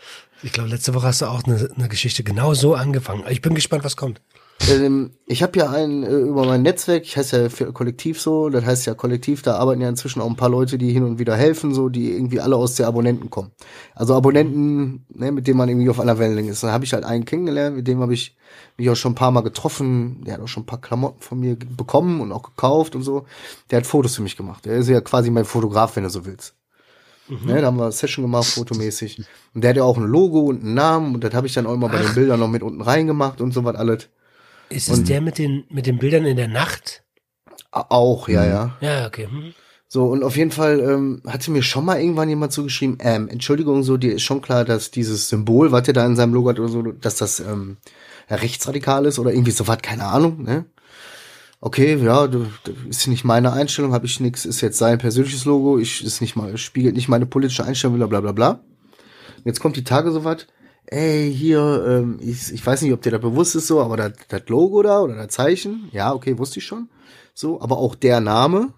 [0.42, 3.24] ich glaube, letzte Woche hast du auch eine, eine Geschichte genau so angefangen.
[3.28, 4.20] Ich bin gespannt, was kommt.
[4.68, 8.48] Ähm, ich habe ja ein äh, über mein Netzwerk, ich heiße ja für Kollektiv so,
[8.48, 11.18] das heißt ja Kollektiv, da arbeiten ja inzwischen auch ein paar Leute, die hin und
[11.18, 13.52] wieder helfen, so, die irgendwie alle aus der Abonnenten kommen.
[13.94, 16.62] Also Abonnenten, ne, mit denen man irgendwie auf einer Wellenlänge ist.
[16.62, 18.36] Da habe ich halt einen kennengelernt, mit dem habe ich
[18.76, 20.24] mich auch schon ein paar Mal getroffen.
[20.24, 23.26] Der hat auch schon ein paar Klamotten von mir bekommen und auch gekauft und so.
[23.70, 24.64] Der hat Fotos für mich gemacht.
[24.64, 26.54] Der ist ja quasi mein Fotograf, wenn du so willst.
[27.28, 29.22] Ne, da haben wir eine Session gemacht, fotomäßig.
[29.54, 31.66] Und der hat ja auch ein Logo und einen Namen und das habe ich dann
[31.66, 34.08] auch immer bei den Bildern noch mit unten reingemacht und so was alles.
[34.70, 37.04] Ist es der mit den, mit den Bildern in der Nacht?
[37.70, 38.76] Auch, ja, ja.
[38.80, 39.28] Ja, okay.
[39.30, 39.54] Hm.
[39.90, 43.82] So, und auf jeden Fall ähm, hatte mir schon mal irgendwann jemand zugeschrieben, ähm, Entschuldigung,
[43.82, 46.58] so, dir ist schon klar, dass dieses Symbol, was der da in seinem Logo hat
[46.58, 47.78] oder so, dass das ähm,
[48.28, 50.66] rechtsradikal ist oder irgendwie so was, keine Ahnung, ne?
[51.60, 55.44] Okay, ja, du, du, ist nicht meine Einstellung, habe ich nix, ist jetzt sein persönliches
[55.44, 58.60] Logo, ich ist nicht mal, spiegelt nicht meine politische Einstellung, bla bla bla bla.
[59.44, 60.46] Jetzt kommt die Tage so was,
[60.90, 64.12] ey, hier, ähm, ich, ich weiß nicht, ob dir da bewusst ist so, aber das
[64.28, 66.88] das Logo da oder das Zeichen, ja, okay, wusste ich schon.
[67.34, 68.68] So, aber auch der Name,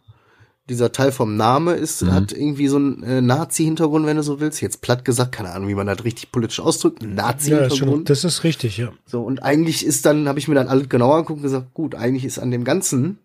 [0.69, 4.61] dieser Teil vom Name ist, hat irgendwie so einen äh, Nazi-Hintergrund, wenn du so willst.
[4.61, 7.03] Jetzt platt gesagt, keine Ahnung, wie man das richtig politisch ausdrückt.
[7.03, 8.09] Ein Ja, Nazi-Hintergrund.
[8.11, 8.93] das ist richtig, ja.
[9.07, 11.95] so, und eigentlich ist dann, habe ich mir dann alles genauer angeguckt und gesagt, gut,
[11.95, 13.19] eigentlich ist an dem Ganzen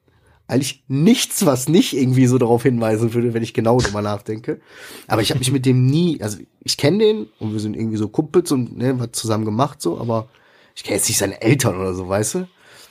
[0.47, 4.61] eigentlich nichts, was nicht irgendwie so darauf hinweisen würde, wenn ich genau drüber nachdenke.
[5.07, 7.97] Aber ich habe mich mit dem nie, also ich kenne den und wir sind irgendwie
[7.97, 10.29] so Kumpels und ne, was zusammen gemacht so, aber
[10.75, 12.47] ich kenne jetzt nicht seine Eltern oder so, weißt du?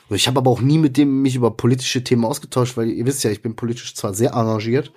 [0.09, 3.07] So, ich habe aber auch nie mit dem mich über politische Themen ausgetauscht, weil ihr
[3.07, 4.93] wisst ja, ich bin politisch zwar sehr engagiert,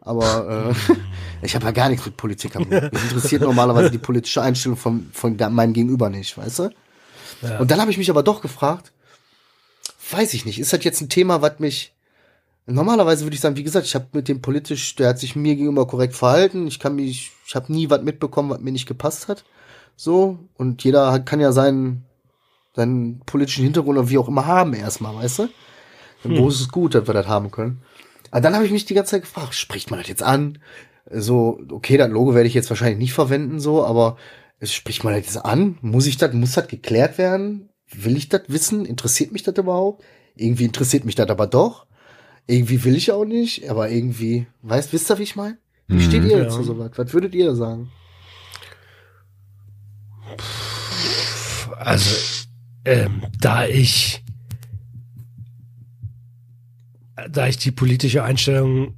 [0.00, 0.94] aber äh,
[1.42, 2.92] ich habe ja gar nichts mit Politik am Hut.
[2.92, 6.70] Mich interessiert normalerweise die politische Einstellung von, von meinem Gegenüber nicht, weißt du?
[7.58, 8.92] Und dann habe ich mich aber doch gefragt,
[10.10, 11.95] weiß ich nicht, ist das jetzt ein Thema, was mich
[12.66, 15.54] Normalerweise würde ich sagen, wie gesagt, ich habe mit dem politisch, der hat sich mir
[15.54, 16.66] gegenüber korrekt verhalten.
[16.66, 19.44] Ich kann mich, ich habe nie was mitbekommen, was mir nicht gepasst hat.
[19.94, 22.06] So und jeder hat, kann ja seinen
[22.76, 25.48] seinen politischen Hintergrund oder wie auch immer haben erstmal, weißt du?
[26.24, 27.82] Wo ist es gut, dass wir das haben können?
[28.30, 30.58] Aber dann habe ich mich die ganze Zeit gefragt, spricht man das jetzt an?
[31.10, 34.16] So, okay, das Logo werde ich jetzt wahrscheinlich nicht verwenden, so, aber
[34.58, 35.78] es spricht man das jetzt an?
[35.80, 37.70] Muss ich das, muss das geklärt werden?
[37.92, 38.84] Will ich das wissen?
[38.84, 40.04] Interessiert mich das überhaupt?
[40.34, 41.86] Irgendwie interessiert mich das aber doch.
[42.46, 45.58] Irgendwie will ich auch nicht, aber irgendwie, weißt, wisst ihr, wie ich meine?
[45.88, 46.44] Wie steht ihr Ja.
[46.44, 46.92] dazu sowas?
[46.96, 47.90] Was würdet ihr sagen?
[51.78, 52.16] Also,
[52.84, 54.22] ähm, da ich,
[57.30, 58.94] da ich die politische Einstellung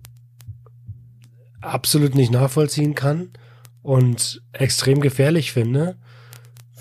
[1.61, 3.31] absolut nicht nachvollziehen kann
[3.83, 5.97] und extrem gefährlich finde,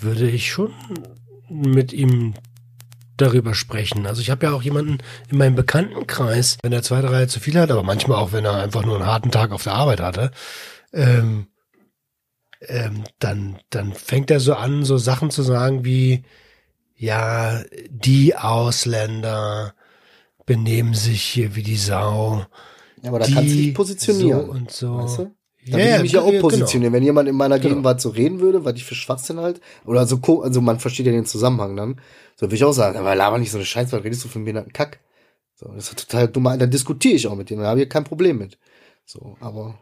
[0.00, 0.72] würde ich schon
[1.48, 2.34] mit ihm
[3.20, 4.06] darüber sprechen.
[4.06, 4.98] Also ich habe ja auch jemanden
[5.30, 8.54] in meinem Bekanntenkreis, wenn er zwei, drei zu viel hat, aber manchmal auch, wenn er
[8.54, 10.30] einfach nur einen harten Tag auf der Arbeit hatte,
[10.92, 11.48] ähm,
[12.60, 16.24] ähm, dann, dann fängt er so an, so Sachen zu sagen wie,
[16.94, 19.74] ja, die Ausländer
[20.46, 22.46] benehmen sich hier wie die Sau.
[23.02, 24.46] Ja, aber da die kannst du dich positionieren.
[24.46, 24.98] So und so.
[24.98, 25.37] Weißt du?
[25.66, 26.42] Da würde ich mich ja auch genau.
[26.42, 26.92] positionieren.
[26.94, 27.68] Wenn jemand in meiner Genau.
[27.74, 31.12] Gegenwart so reden würde, was ich für Schwachsinn halt, oder so, also man versteht ja
[31.12, 32.00] den Zusammenhang dann,
[32.36, 34.36] so würde ich auch sagen, aber laber nicht so eine Scheiße, was redest du für
[34.36, 35.00] einen behinderten Kack?
[35.56, 38.04] So, das ist total dumm, dann diskutiere ich auch mit dem, da habe ich kein
[38.04, 38.58] Problem mit.
[39.04, 39.78] So, aber,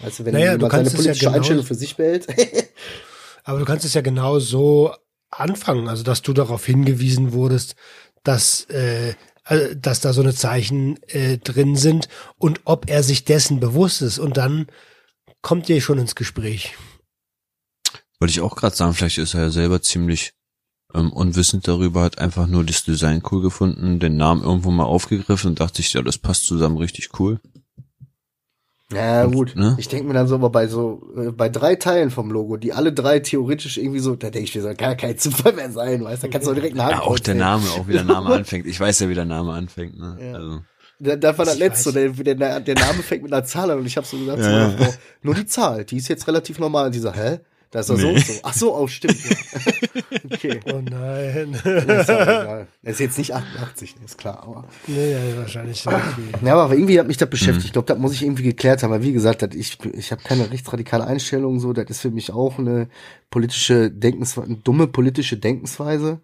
[0.00, 2.26] weißt du, wenn Naja, jemand seine kannst es ja politische genau- Einstellung für sich behält,
[3.44, 4.92] Aber du kannst es ja genau so
[5.30, 7.76] anfangen, also dass du darauf hingewiesen wurdest,
[8.22, 9.10] dass, äh,
[9.46, 14.02] äh, dass da so eine Zeichen äh, drin sind und ob er sich dessen bewusst
[14.02, 14.18] ist.
[14.18, 14.66] Und dann
[15.42, 16.76] kommt ihr schon ins Gespräch.
[18.20, 20.32] Wollte ich auch gerade sagen, vielleicht ist er ja selber ziemlich
[20.94, 25.50] ähm, unwissend darüber, hat einfach nur das Design cool gefunden, den Namen irgendwo mal aufgegriffen
[25.50, 27.38] und dachte sich, ja, das passt zusammen richtig cool.
[28.90, 29.54] Ja, Und, gut.
[29.54, 29.76] ne?
[29.78, 32.72] Ich denke mir dann so, aber bei so, äh, bei drei Teilen vom Logo, die
[32.72, 36.02] alle drei theoretisch irgendwie so, da denke ich mir so, kann kein Zufall mehr sein,
[36.02, 37.34] weißt du, da kannst du auch direkt einen Ja, Hakenkreuz auch der.
[37.34, 38.66] Name, auch wie der Name anfängt.
[38.66, 40.16] Ich weiß ja, wie der Name anfängt, ne?
[40.18, 40.32] Ja.
[40.32, 40.62] Also.
[41.00, 43.78] Da, da war das Ich letzte, der, der, der Name fängt mit einer Zahl an
[43.78, 44.70] und ich habe so gesagt Ja.
[44.70, 46.86] Frau, nur die Zahl, die ist jetzt relativ normal.
[46.86, 47.38] Und die sagt, hä?
[47.70, 48.14] Da ist er so Nee.
[48.14, 48.32] und so.
[48.44, 49.18] Ach so, oh, stimmt.
[49.28, 49.36] Ja.
[50.32, 50.58] okay.
[50.72, 51.52] Oh nein.
[51.62, 52.08] Das ist.
[52.08, 54.64] Das ist jetzt nicht 88, ist klar, aber.
[54.86, 56.46] nee, ja, wahrscheinlich so viel.
[56.46, 57.66] Ja, aber irgendwie hat mich das beschäftigt.
[57.66, 58.90] Ich glaube, das muss ich irgendwie geklärt haben.
[58.90, 62.32] Weil wie gesagt, das, ich, ich habe keine rechtsradikale Einstellung, so, das ist für mich
[62.32, 62.88] auch eine
[63.30, 66.20] politische Denkensweise, eine dumme politische Denkensweise.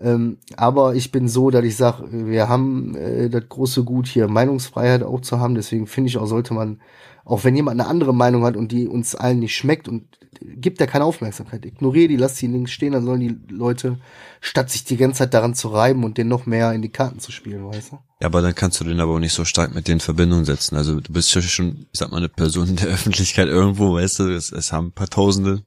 [0.00, 4.28] Ähm, aber ich bin so, dass ich sage, wir haben äh, das große Gut hier,
[4.28, 5.54] Meinungsfreiheit auch zu haben.
[5.54, 6.80] Deswegen finde ich auch, sollte man
[7.24, 10.80] Auch wenn jemand eine andere Meinung hat und die uns allen nicht schmeckt und gibt
[10.80, 11.66] ja keine Aufmerksamkeit.
[11.66, 13.98] Ignoriere die, lass die links stehen, dann sollen die Leute,
[14.40, 17.20] statt sich die ganze Zeit daran zu reiben und den noch mehr in die Karten
[17.20, 17.98] zu spielen, weißt du?
[18.20, 20.44] Ja, aber dann kannst du den aber auch nicht so stark mit denen in Verbindung
[20.44, 20.76] setzen.
[20.76, 24.20] Also du bist ja schon, ich sag mal, eine Person in der Öffentlichkeit irgendwo, weißt
[24.20, 25.62] du, es, es haben ein paar Tausende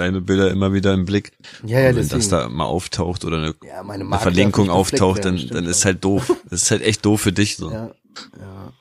[0.00, 1.32] deine Bilder immer wieder im Blick.
[1.64, 2.18] Ja, ja, Und wenn deswegen.
[2.20, 5.84] das da mal auftaucht oder eine, Ja, meine eine Verlinkung auftaucht, werden, dann, dann ist
[5.84, 6.32] halt doof.
[6.50, 7.70] Das ist halt echt doof für dich so.
[7.70, 7.90] Ja,
[8.38, 8.72] ja.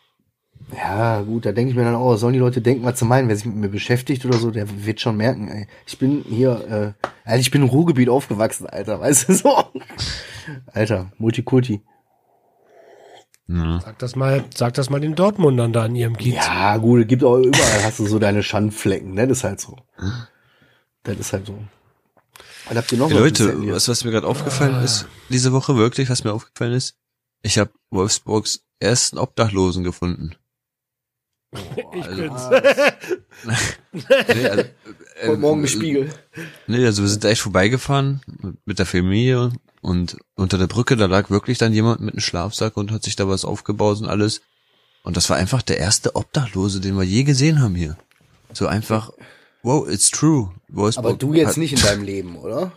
[0.75, 3.29] Ja, gut, da denke ich mir dann auch, sollen die Leute denken, was zu meinen,
[3.29, 5.67] wer sich mit mir beschäftigt oder so, der wird schon merken, ey.
[5.85, 9.63] Ich bin hier, äh, Alter, ich bin im Ruhrgebiet aufgewachsen, Alter, weißt du so?
[10.73, 11.81] Alter, Multikulti.
[13.47, 13.79] Ja.
[13.79, 16.35] Sag das mal, sag das mal den Dortmundern da in ihrem Kiez.
[16.35, 19.25] Ja, gut, es gibt auch überall hast du so deine Schandflecken, ne?
[19.25, 19.77] Das ist halt so.
[21.07, 21.57] Das ist halt so.
[22.67, 23.09] Was habt ihr noch?
[23.09, 26.73] Hey, was Leute, was, was mir gerade aufgefallen ist, diese Woche wirklich, was mir aufgefallen
[26.73, 26.97] ist,
[27.41, 30.35] ich habe Wolfsburgs ersten Obdachlosen gefunden.
[31.53, 32.41] ich also- bin's.
[33.93, 36.19] Nee, also, äh, Heute Morgen äh, gespiegelt.
[36.67, 38.21] Nee, also wir sind da echt vorbeigefahren
[38.65, 39.51] mit der Familie
[39.81, 43.15] und unter der Brücke, da lag wirklich dann jemand mit einem Schlafsack und hat sich
[43.15, 44.41] da was aufgebaut und alles.
[45.03, 47.97] Und das war einfach der erste Obdachlose, den wir je gesehen haben hier.
[48.53, 49.11] So einfach,
[49.67, 50.49] wow, it's true.
[50.69, 52.71] Wolfsburg Aber du jetzt hat- nicht in deinem Leben, oder?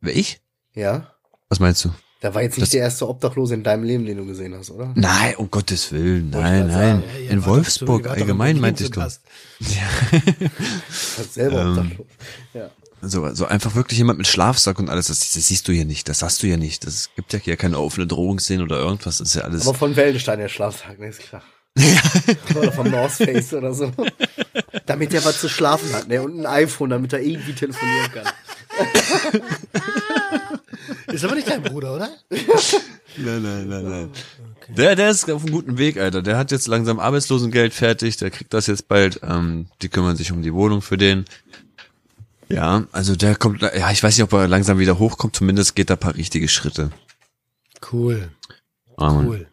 [0.00, 0.40] Wer ich?
[0.74, 1.12] Ja?
[1.48, 1.90] Was meinst du?
[2.20, 4.70] Da war jetzt nicht Das- der erste Obdachlose in deinem Leben, den du gesehen hast,
[4.70, 4.92] oder?
[4.96, 7.00] Nein, um Gottes Willen, Wollte ich nein, grad nein.
[7.00, 7.02] sagen.
[7.14, 8.98] Ja, ihr In wart Wolfsburg so- ihr wart doch in allgemein Berlin meinte ich zu.
[9.00, 9.20] Gast.
[9.60, 10.46] Du
[11.18, 12.06] warst selber Ähm, obdachlos.
[12.54, 12.70] Ja.
[13.02, 16.08] So, so einfach wirklich jemand mit Schlafsack und alles, das, das siehst du hier nicht,
[16.08, 16.86] das hast du hier nicht.
[16.86, 19.66] Das gibt ja hier keine offene Drohungsszene oder irgendwas, das ist ja alles.
[19.68, 21.42] Aber von Wellenstein der Schlafsack, ne, ist klar.
[22.54, 23.92] Oder vom North Face oder so.
[24.86, 26.22] damit er was zu schlafen hat, ne?
[26.22, 28.26] Und ein iPhone, damit er irgendwie telefonieren kann.
[31.12, 32.10] Ist aber nicht dein Bruder, oder?
[32.30, 34.10] Nein, nein, nein, nein.
[34.68, 36.22] Der, der ist auf einem guten Weg, Alter.
[36.22, 39.20] Der hat jetzt langsam Arbeitslosengeld fertig, der kriegt das jetzt bald.
[39.22, 41.24] Ähm, die kümmern sich um die Wohnung für den.
[42.48, 45.90] Ja, also der kommt, ja, ich weiß nicht, ob er langsam wieder hochkommt, zumindest geht
[45.90, 46.90] er ein paar richtige Schritte.
[47.92, 48.28] Cool,
[49.00, 49.46] Ähm, cool.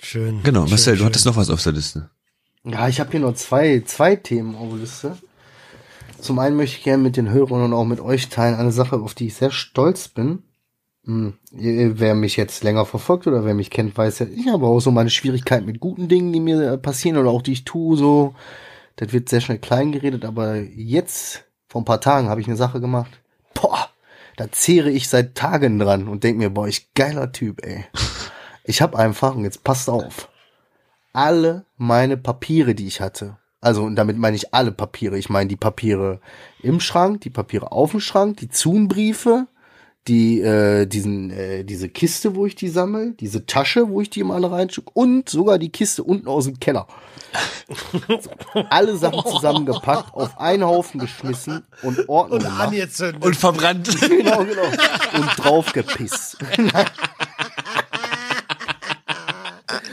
[0.00, 0.42] Schön.
[0.42, 1.06] Genau, schön, Marcel, du schön.
[1.06, 2.10] hattest noch was auf der Liste.
[2.64, 5.18] Ja, ich habe hier noch zwei, zwei Themen auf der Liste.
[6.20, 8.96] Zum einen möchte ich gerne mit den Hörern und auch mit euch teilen eine Sache,
[8.96, 10.42] auf die ich sehr stolz bin.
[11.04, 14.66] Hm, ihr- wer mich jetzt länger verfolgt oder wer mich kennt, weiß ja, ich habe
[14.66, 17.64] auch so meine Schwierigkeiten mit guten Dingen, die mir äh, passieren oder auch die ich
[17.64, 18.34] tue, so.
[18.96, 22.56] Das wird sehr schnell klein geredet, aber jetzt, vor ein paar Tagen, habe ich eine
[22.56, 23.20] Sache gemacht.
[23.54, 23.88] Boah,
[24.36, 27.84] da zehre ich seit Tagen dran und denk mir, boah, ich geiler Typ, ey.
[28.68, 30.28] Ich habe einfach, und jetzt passt auf,
[31.14, 33.38] alle meine Papiere, die ich hatte.
[33.62, 35.16] Also, und damit meine ich alle Papiere.
[35.16, 36.20] Ich meine die Papiere
[36.62, 39.46] im Schrank, die Papiere auf dem Schrank, die Zoom-Briefe,
[40.06, 44.20] die, äh, diesen, äh, diese Kiste, wo ich die sammle, diese Tasche, wo ich die
[44.20, 46.86] immer alle reinschicke und sogar die Kiste unten aus dem Keller.
[48.08, 48.30] So,
[48.70, 53.14] alle Sachen zusammengepackt, auf einen Haufen geschmissen und Ordnung Und gemacht.
[53.20, 54.00] Und verbrannt.
[54.00, 54.62] Genau, genau.
[55.14, 56.36] Und drauf gepisst.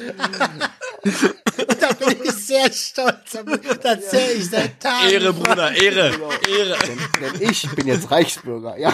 [1.79, 3.37] da bin ich sehr stolz.
[3.81, 5.09] Da zähle ich seit Tagen.
[5.09, 6.11] Ehre, Bruder, Ehre,
[6.47, 6.77] Ehre.
[6.87, 8.93] Denn, denn ich bin jetzt Reichsbürger, ja.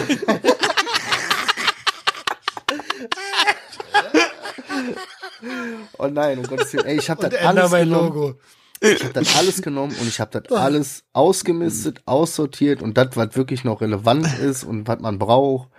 [5.97, 6.86] Oh nein, um Gottes Willen.
[6.86, 8.07] Ey, ich habe Und das alles mein genommen.
[8.07, 8.39] Logo.
[8.84, 13.36] Ich habe das alles genommen und ich habe das alles ausgemistet, aussortiert und das, was
[13.36, 15.70] wirklich noch relevant ist und was man braucht,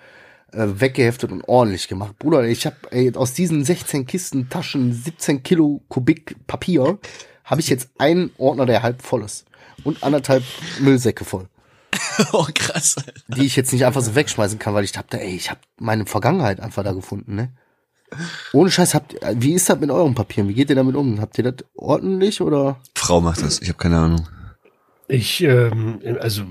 [0.53, 2.19] äh, weggeheftet und ordentlich gemacht.
[2.19, 2.77] Bruder, ich habe
[3.19, 6.99] aus diesen 16 Kisten Taschen 17 Kilo Kubik Papier
[7.45, 9.47] habe ich jetzt einen Ordner, der halb voll ist
[9.85, 10.45] und anderthalb
[10.81, 11.49] Müllsäcke voll
[12.33, 12.97] Oh, krass.
[13.29, 15.59] die ich jetzt nicht einfach so wegschmeißen kann, weil ich hab da, ey, ich hab
[15.79, 17.53] meine Vergangenheit einfach da gefunden, ne?
[18.53, 20.49] Ohne Scheiß, habt ihr, wie ist das mit euren Papieren?
[20.49, 21.21] Wie geht ihr damit um?
[21.21, 22.79] Habt ihr das ordentlich oder?
[22.95, 24.29] Frau macht das, ich habe keine Ahnung.
[25.09, 26.45] Ich, ähm, also,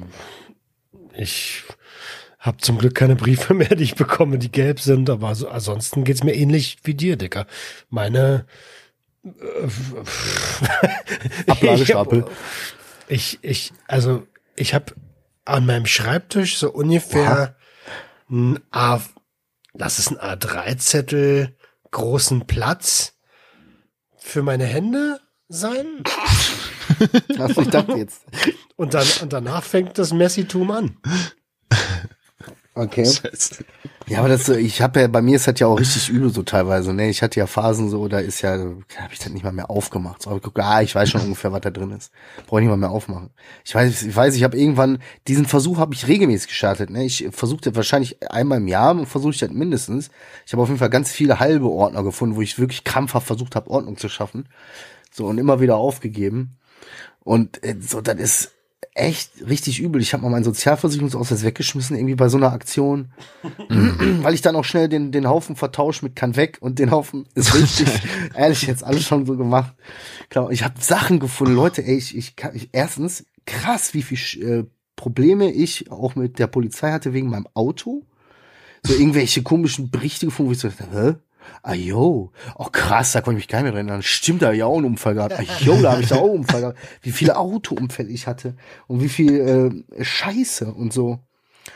[1.15, 1.63] ich
[2.41, 6.03] habe zum Glück keine Briefe mehr, die ich bekomme, die gelb sind, aber so, ansonsten
[6.03, 7.47] geht's mir ähnlich wie dir, Dicker.
[7.89, 8.45] Meine
[11.47, 12.25] Ablagestapel.
[13.07, 14.95] Ich, ich, also, ich habe
[15.45, 17.55] an meinem Schreibtisch so ungefähr
[18.29, 18.99] ein A,
[19.73, 21.55] das ist ein A3-Zettel
[21.91, 23.13] großen Platz
[24.17, 25.85] für meine Hände sein.
[27.39, 28.25] Also ich dachte jetzt.
[28.75, 30.97] Und dann, und danach fängt das Messitum an.
[32.73, 33.09] Okay.
[34.07, 36.43] Ja, aber das, ich habe ja, bei mir ist das ja auch richtig übel so
[36.43, 37.09] teilweise, ne?
[37.09, 40.21] Ich hatte ja Phasen so, da ist ja, habe ich das nicht mal mehr aufgemacht.
[40.23, 42.11] So, geguckt, ah, ich weiß schon ungefähr, was da drin ist.
[42.47, 43.29] Brauche ich nicht mal mehr aufmachen.
[43.63, 44.99] Ich weiß, ich weiß, ich habe irgendwann,
[45.29, 47.05] diesen Versuch habe ich regelmäßig gestartet, ne?
[47.05, 50.09] Ich versuchte wahrscheinlich einmal im Jahr und versuche ich das mindestens.
[50.45, 53.55] Ich habe auf jeden Fall ganz viele halbe Ordner gefunden, wo ich wirklich krampfhaft versucht
[53.55, 54.49] habe, Ordnung zu schaffen.
[55.09, 56.57] So und immer wieder aufgegeben.
[57.23, 58.51] Und äh, so, das ist
[58.93, 60.01] echt richtig übel.
[60.01, 63.13] Ich habe mal meinen Sozialversicherungsausweis weggeschmissen, irgendwie bei so einer Aktion,
[63.69, 67.25] weil ich dann auch schnell den, den Haufen vertauscht mit kann weg und den Haufen
[67.35, 67.87] ist richtig,
[68.35, 69.73] ehrlich, jetzt alles schon so gemacht.
[70.29, 74.43] Klar, ich habe Sachen gefunden, Leute, ey, ich, ich, kann, ich erstens krass, wie viel
[74.43, 74.65] äh,
[74.95, 78.05] Probleme ich auch mit der Polizei hatte wegen meinem Auto.
[78.83, 81.15] So irgendwelche komischen Berichte gefunden, wo ich so dachte, hä?
[81.63, 82.31] Ah, yo.
[82.55, 84.01] Oh, krass, da konnte ich mich gar nicht mehr dran erinnern.
[84.03, 85.33] Stimmt, da habe ich auch einen Unfall gehabt.
[85.39, 86.79] Ah, yo, da habe ich da auch einen Unfall gehabt.
[87.01, 88.55] Wie viele Autounfälle ich hatte.
[88.87, 91.19] Und wie viel äh, Scheiße und so.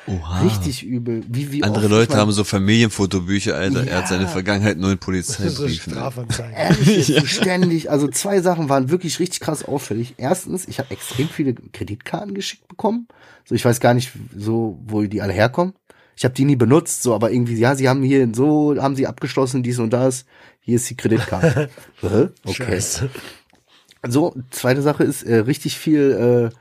[0.08, 0.42] Oha.
[0.42, 1.24] Richtig übel.
[1.28, 3.88] Wie, wie Andere oft Leute ich mein- haben so Familienfotobücher, Alter.
[3.88, 4.30] Er hat seine Ja.
[4.30, 5.94] Vergangenheit nur in so Polizeibriefen.
[5.94, 6.54] Strafanzeigen.
[6.54, 7.90] Ehrlich, jetzt ständig.
[7.92, 10.16] Also zwei Sachen waren wirklich richtig krass auffällig.
[10.18, 13.08] Erstens, ich habe extrem viele Kreditkarten geschickt bekommen.
[13.46, 15.74] So, ich weiß gar nicht so, wo die alle herkommen.
[16.16, 19.08] Ich habe die nie benutzt, so, aber irgendwie, ja, sie haben hier so, haben sie
[19.08, 20.26] abgeschlossen, dies und das.
[20.62, 21.70] Hier ist die Kreditkarte.
[22.46, 22.82] Okay.
[24.08, 26.56] So, zweite Sache ist äh, richtig viel äh,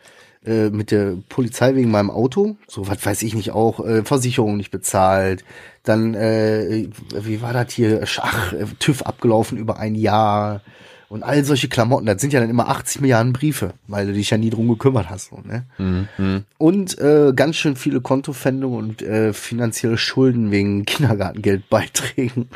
[0.47, 2.57] äh, mit der Polizei wegen meinem Auto.
[2.69, 5.45] So, was weiß ich nicht auch, äh, Versicherung nicht bezahlt.
[5.83, 8.05] Dann, äh, wie war das hier?
[8.21, 10.63] Ach, äh, TÜV abgelaufen über ein Jahr.
[11.09, 14.31] Und all solche Klamotten, das sind ja dann immer 80 Milliarden Briefe, weil du dich
[14.31, 15.31] ja nie drum gekümmert hast.
[15.31, 15.67] So, ne?
[15.79, 16.45] Mhm.
[16.59, 22.49] Und äh, ganz schön viele Kontofendungen und äh, finanzielle Schulden wegen Kindergartengeldbeiträgen.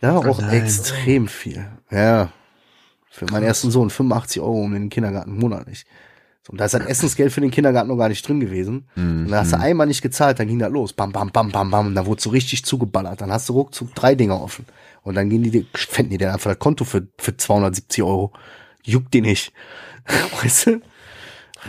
[0.00, 0.62] Ja, auch nein.
[0.62, 1.66] extrem viel.
[1.90, 2.30] Ja.
[3.10, 5.86] Für meinen ersten Sohn 85 Euro um den Kindergarten monatlich.
[6.46, 8.86] So, und da ist das Essensgeld für den Kindergarten noch gar nicht drin gewesen.
[8.96, 10.92] Und dann hast du einmal nicht gezahlt, dann ging das los.
[10.92, 11.86] Bam, bam, bam, bam, bam.
[11.86, 13.20] Und dann wurde so richtig zugeballert.
[13.22, 14.66] Dann hast du ruckzuck drei Dinger offen.
[15.04, 18.32] Und dann gehen die, fänden die dir einfach das Konto für, für 270 Euro.
[18.82, 19.52] Juckt die nicht.
[20.42, 20.80] Weißt du?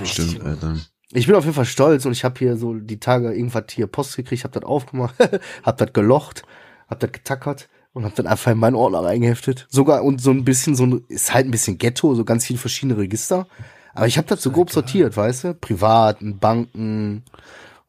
[0.04, 0.78] Stimmt, Alter.
[1.12, 3.88] Ich bin auf jeden Fall stolz und ich habe hier so die Tage irgendwas hier
[3.88, 5.16] Post gekriegt, hab das aufgemacht,
[5.64, 6.44] hab das gelocht,
[6.88, 9.68] hab das getackert und hab dann einfach in meinen Ordner reingeheftet.
[9.70, 12.60] Sogar und so ein bisschen so ein, ist halt ein bisschen Ghetto, so ganz viele
[12.60, 13.48] verschiedene Register.
[13.94, 15.54] Aber ich habe das so grob sortiert, weißt du?
[15.54, 17.24] Privaten, Banken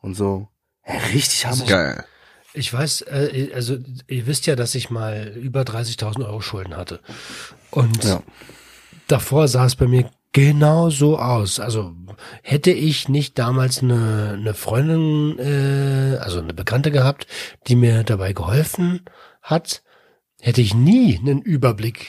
[0.02, 0.48] und so.
[0.86, 1.64] Ja, richtig hammer.
[1.66, 2.04] Geil.
[2.56, 3.76] Ich weiß, äh, also
[4.08, 7.00] ihr wisst ja, dass ich mal über 30.000 Euro Schulden hatte.
[7.70, 8.22] Und Ja.
[9.08, 11.60] davor sah es bei mir genau so aus.
[11.60, 11.94] Also
[12.42, 17.26] hätte ich nicht damals eine, eine Freundin, äh, also eine Bekannte gehabt,
[17.68, 19.02] die mir dabei geholfen
[19.42, 19.82] hat,
[20.40, 22.08] hätte ich nie einen Überblick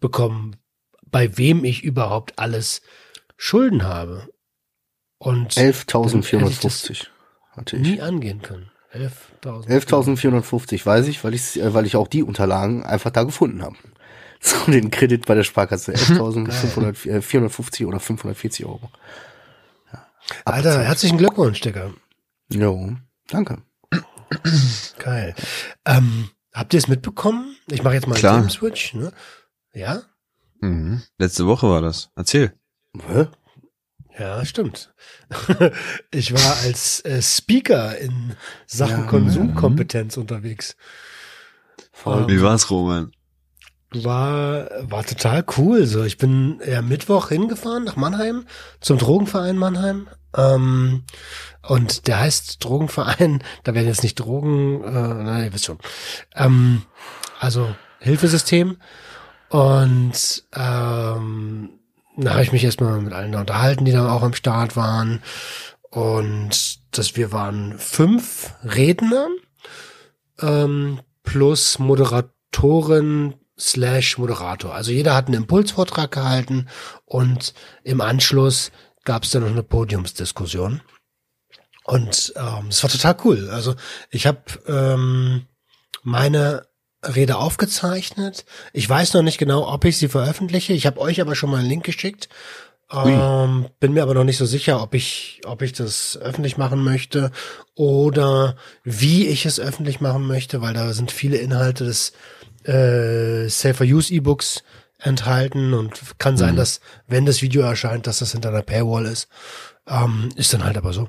[0.00, 0.56] bekommen,
[1.04, 2.82] bei wem ich überhaupt alles
[3.36, 4.28] Schulden habe.
[5.18, 7.06] Und 11.450
[7.52, 7.82] hatte ich.
[7.82, 8.70] nie angehen können.
[8.96, 9.68] 11.000.
[9.68, 13.76] 11.450 weiß ich, weil ich, äh, weil ich auch die Unterlagen einfach da gefunden habe.
[14.38, 15.92] So den Kredit bei der Sparkasse.
[15.94, 18.90] 11.450 oder 540 Euro.
[20.44, 21.90] Alter, herzlichen Glückwunsch, Digga.
[22.50, 22.92] Jo,
[23.28, 23.62] danke.
[24.98, 25.34] Geil.
[25.86, 27.56] Ähm, habt ihr es mitbekommen?
[27.70, 28.38] Ich mache jetzt mal Klar.
[28.38, 29.10] einen Switch, ne?
[29.72, 30.02] Ja?
[30.60, 31.02] Mhm.
[31.18, 32.10] Letzte Woche war das.
[32.14, 32.52] Erzähl.
[33.08, 33.26] Hä?
[34.18, 34.94] Ja, stimmt.
[36.10, 38.34] ich war als äh, Speaker in
[38.66, 39.06] Sachen Ja.
[39.10, 40.76] Konsumkompetenz unterwegs.
[41.92, 42.26] Voll.
[42.28, 43.12] Wie war's, Roman?
[43.92, 45.86] War, war total cool.
[45.86, 48.46] So, ich bin ja Mittwoch hingefahren nach Mannheim
[48.80, 50.08] zum Drogenverein Mannheim.
[50.34, 51.04] Ähm,
[51.62, 55.78] und der heißt Drogenverein, da werden jetzt nicht Drogen, äh, na, ihr wisst schon.
[56.34, 56.82] Ähm,
[57.38, 58.78] also Hilfesystem.
[59.48, 61.70] Und ähm,
[62.16, 65.22] da habe ich mich erstmal mit allen unterhalten, die dann auch am Start waren.
[65.90, 69.28] Und dass wir waren fünf Redner
[70.40, 74.74] ähm, plus Moderatorin slash Moderator.
[74.74, 76.68] Also jeder hat einen Impulsvortrag gehalten
[77.04, 77.54] und
[77.84, 78.70] im Anschluss
[79.04, 80.82] gab es dann noch eine Podiumsdiskussion.
[81.84, 83.48] Und ähm, es war total cool.
[83.50, 83.76] Also
[84.10, 85.46] ich habe ähm,
[86.02, 86.65] meine
[87.14, 88.44] Rede aufgezeichnet.
[88.72, 90.72] Ich weiß noch nicht genau, ob ich sie veröffentliche.
[90.72, 92.28] Ich habe euch aber schon mal einen Link geschickt.
[92.92, 96.84] Ähm, bin mir aber noch nicht so sicher, ob ich, ob ich das öffentlich machen
[96.84, 97.32] möchte
[97.74, 98.54] oder
[98.84, 102.12] wie ich es öffentlich machen möchte, weil da sind viele Inhalte des
[102.62, 104.62] äh, Safer Use E-Books
[105.00, 109.28] enthalten und kann sein, dass wenn das Video erscheint, dass das hinter einer Paywall ist.
[109.88, 111.08] Ähm, ist dann halt aber so.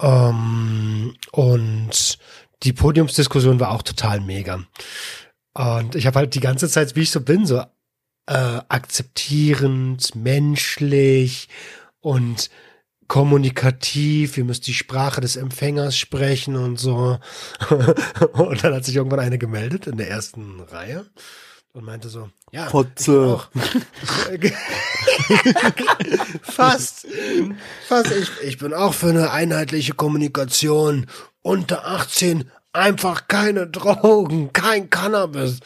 [0.00, 2.18] Ähm, und
[2.64, 4.64] die Podiumsdiskussion war auch total mega.
[5.54, 7.62] Und ich habe halt die ganze Zeit, wie ich so bin, so
[8.26, 11.48] äh, akzeptierend, menschlich
[12.00, 12.50] und
[13.06, 17.18] kommunikativ, ihr müsst die Sprache des Empfängers sprechen und so.
[18.32, 21.06] und dann hat sich irgendwann eine gemeldet in der ersten Reihe
[21.74, 23.40] und meinte so, ja, Fotze.
[26.42, 27.06] fast,
[27.88, 28.12] fast.
[28.12, 31.06] Ich, ich bin auch für eine einheitliche Kommunikation.
[31.46, 35.60] Unter 18 einfach keine Drogen, kein Cannabis.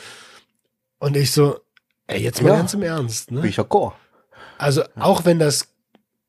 [0.98, 1.60] Und ich so,
[2.08, 2.56] Ey, jetzt mal Ja.
[2.56, 3.48] ganz im Ernst, Bin ne?
[3.48, 3.92] ich d'accord.
[4.58, 5.68] Also auch wenn das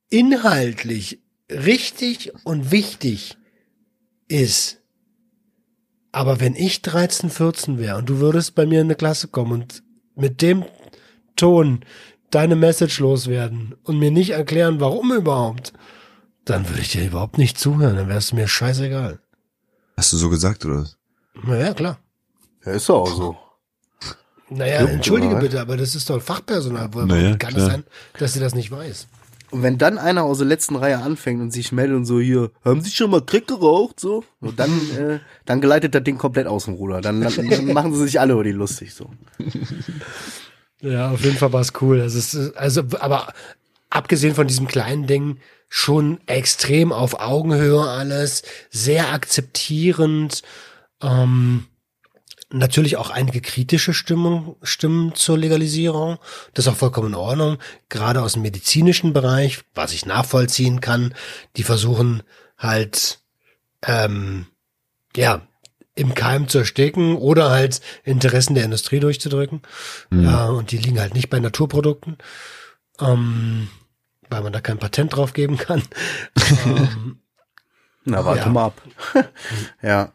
[0.10, 1.20] inhaltlich
[1.50, 3.38] richtig und wichtig
[4.28, 4.78] ist,
[6.12, 9.52] aber wenn ich 13, 14 wäre und du würdest bei mir in eine Klasse kommen
[9.54, 9.84] und
[10.16, 10.66] mit dem
[11.36, 11.86] Ton
[12.30, 15.74] deine Message loswerden und mir nicht erklären, warum überhaupt,
[16.46, 19.20] dann würde ich dir überhaupt nicht zuhören, dann wärst du mir scheißegal.
[20.00, 20.88] Hast du so gesagt, oder?
[21.44, 22.00] Na ja, klar.
[22.66, 23.38] Ja, ist doch auch so.
[24.50, 25.42] Naja, Ja, entschuldige oder?
[25.42, 26.88] bitte, aber das ist doch Fachpersonal.
[26.94, 27.68] Woher Naja, kann klar.
[27.68, 27.84] es sein,
[28.18, 29.08] dass sie das nicht weiß?
[29.52, 32.50] Und wenn dann einer aus der letzten Reihe anfängt und sich meldet und so hier,
[32.64, 34.00] haben Sie schon mal Crack geraucht?
[34.00, 37.02] So, und dann, äh, dann geleitet das Ding komplett aus dem Ruder.
[37.02, 39.10] Dann, dann, machen sie sich alle über die lustig so.
[40.80, 42.00] Ja, auf jeden Fall war es cool.
[42.00, 43.34] Also, es ist, also, aber
[43.90, 50.42] abgesehen von diesem kleinen Ding, schon extrem auf Augenhöhe alles, sehr akzeptierend,
[51.02, 51.68] ähm,
[52.52, 56.18] natürlich auch einige kritische Stimmen, Stimmen zur Legalisierung.
[56.54, 57.58] Das ist auch vollkommen in Ordnung.
[57.90, 61.14] Gerade aus dem medizinischen Bereich, was ich nachvollziehen kann,
[61.58, 62.24] die versuchen
[62.58, 63.20] halt,
[63.86, 64.48] ähm,
[65.16, 65.42] ja,
[65.96, 69.62] im Keim zu ersticken oder halt Interessen der Industrie durchzudrücken.
[70.12, 72.18] Ja, und die liegen halt nicht bei Naturprodukten,
[73.02, 73.68] ähm,
[74.30, 75.82] weil man da kein Patent drauf geben kann.
[76.66, 77.20] ähm,
[78.06, 78.50] Na, warte Ja.
[78.50, 78.82] mal ab.
[79.82, 80.12] ja.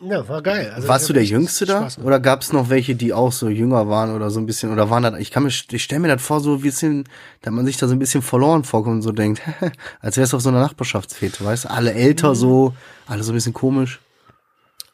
[0.00, 0.72] ja, war geil.
[0.74, 1.88] Also Warst du der Jüngste da?
[2.02, 4.72] Oder gab es noch welche, die auch so jünger waren oder so ein bisschen?
[4.72, 7.04] Oder waren das, ich kann mir, ich stelle mir das vor, so ein bisschen,
[7.42, 9.42] da man sich da so ein bisschen verloren vorkommt und so denkt,
[10.00, 11.70] als wär's auf so einer Nachbarschaftsfete, weißt du?
[11.70, 12.74] Alle älter so,
[13.06, 14.00] alle so ein bisschen komisch.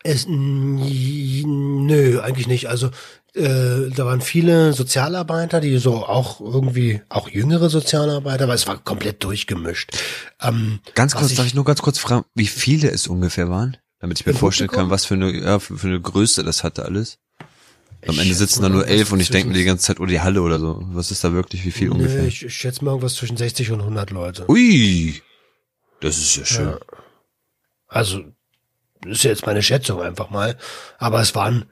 [0.05, 2.69] Es, nö, eigentlich nicht.
[2.69, 2.91] Also
[3.35, 8.79] äh, da waren viele Sozialarbeiter, die so auch irgendwie, auch jüngere Sozialarbeiter, aber es war
[8.79, 9.91] komplett durchgemischt.
[10.41, 13.77] Ähm, Ganz kurz, darf ich nur ganz kurz fragen, wie viele es ungefähr waren?
[14.01, 16.85] Damit ich mir vorstellen kann, was für eine, ja, für, für eine Größe das hatte
[16.85, 17.19] alles.
[18.07, 20.07] Am Ich Ende sitzen da nur elf und ich denke mir die ganze Zeit, oh,
[20.07, 20.81] die Halle oder so.
[20.93, 22.25] Was ist da wirklich, wie viel Nee, ungefähr?
[22.27, 24.49] ich, ich schätze mal irgendwas zwischen 60 und 100 Leute.
[24.49, 25.21] Ui,
[26.01, 26.69] das ist ja schön.
[26.69, 26.79] Ja.
[27.89, 28.23] Also,
[29.05, 30.57] ist jetzt meine Schätzung einfach mal.
[30.99, 31.67] Aber es waren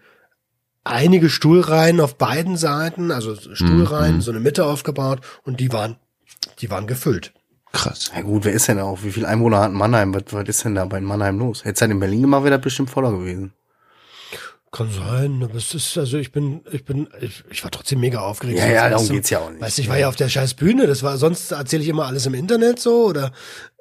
[0.87, 4.21] einige Stuhlreihen auf beiden Seiten, also Stuhlreihen, Mhm.
[4.23, 5.97] so eine Mitte aufgebaut und die waren,
[6.61, 7.33] die waren gefüllt.
[7.73, 8.11] Krass.
[8.15, 9.03] Ja gut, wer ist denn da auch?
[9.03, 10.15] Wie viele Einwohner hat Mannheim?
[10.15, 11.65] Was, was ist denn da bei Mannheim los?
[11.65, 13.53] Hätte es halt in Berlin gemacht, wäre das bestimmt voller gewesen.
[14.73, 18.21] Kann sein, aber es ist, also ich bin, ich bin, ich, ich war trotzdem mega
[18.21, 18.59] aufgeregt.
[18.59, 19.61] Ja, ja, darum geht's ja auch nicht.
[19.63, 22.07] Weißt du, ich war ja auf der scheiß Bühne, das war, sonst erzähle ich immer
[22.07, 23.33] alles im Internet so oder,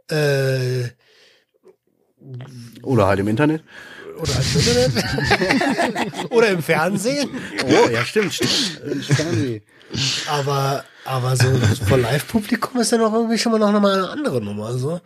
[0.09, 0.89] äh,
[2.83, 3.63] Oder halt im Internet.
[4.15, 6.29] Oder im Internet.
[6.31, 7.29] oder im Fernsehen.
[7.65, 9.61] Oh, ja, stimmt, stimmt.
[10.27, 11.45] Aber, aber so
[11.87, 14.99] vor Live-Publikum ist ja noch irgendwie schon mal noch mal eine andere Nummer, so.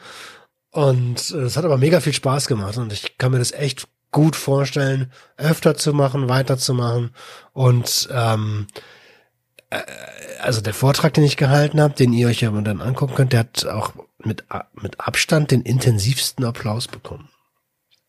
[0.71, 3.87] Und äh, es hat aber mega viel Spaß gemacht und ich kann mir das echt
[4.11, 7.11] gut vorstellen, öfter zu machen, weiterzumachen.
[7.53, 8.67] Und ähm,
[9.69, 9.81] äh,
[10.41, 13.41] also der Vortrag, den ich gehalten habe, den ihr euch ja dann angucken könnt, der
[13.41, 17.28] hat auch mit, mit Abstand den intensivsten Applaus bekommen.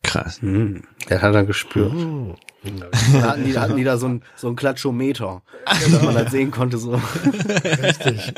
[0.02, 0.40] Krass.
[0.40, 1.92] Hm, der hat er gespürt.
[1.92, 2.34] Hm.
[3.12, 6.30] Da hatten die, da hatten die da so ein, so ein Klatschometer, dass man das
[6.30, 7.00] sehen konnte, so.
[7.64, 8.34] Richtig.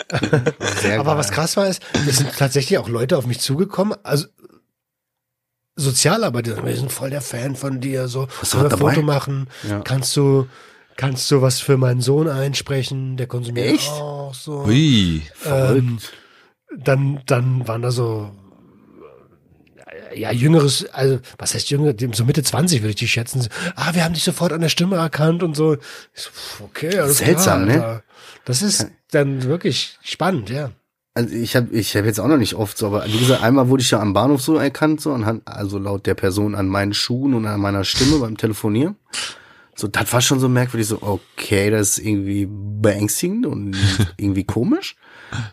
[0.81, 1.19] Sehr Aber geil.
[1.19, 4.27] was krass war, ist, es sind tatsächlich auch Leute auf mich zugekommen, also
[5.75, 8.95] Sozialarbeiter, wir sind voll der Fan von dir, so, sollen wir was ein dabei?
[8.95, 9.81] Foto machen, Ja.
[9.81, 10.47] kannst du,
[10.97, 13.89] kannst du was für meinen Sohn einsprechen, der konsumiert Echt?
[13.91, 14.65] auch so.
[14.67, 15.23] Ui.
[15.47, 15.99] Ähm,
[16.77, 18.31] dann, dann waren da so,
[20.15, 23.49] ja, jüngeres, also, was heißt jünger, so Mitte 20 würde ich die schätzen.
[23.77, 25.77] Ah, wir haben dich sofort an der Stimme erkannt und so.
[26.15, 26.31] So
[26.65, 27.85] okay, alles Seltsam, klar, ne?
[27.85, 28.03] Alter.
[28.45, 30.71] Das ist dann wirklich spannend, ja.
[31.15, 33.69] Also ich habe ich hab jetzt auch noch nicht oft so, aber wie gesagt, einmal
[33.69, 36.95] wurde ich ja am Bahnhof so erkannt, so anhand, also laut der Person an meinen
[36.95, 38.97] Schuhen und an meiner Stimme beim Telefonieren.
[39.75, 43.77] So, das war schon so merkwürdig, so, okay, das ist irgendwie beängstigend und
[44.17, 44.97] irgendwie komisch.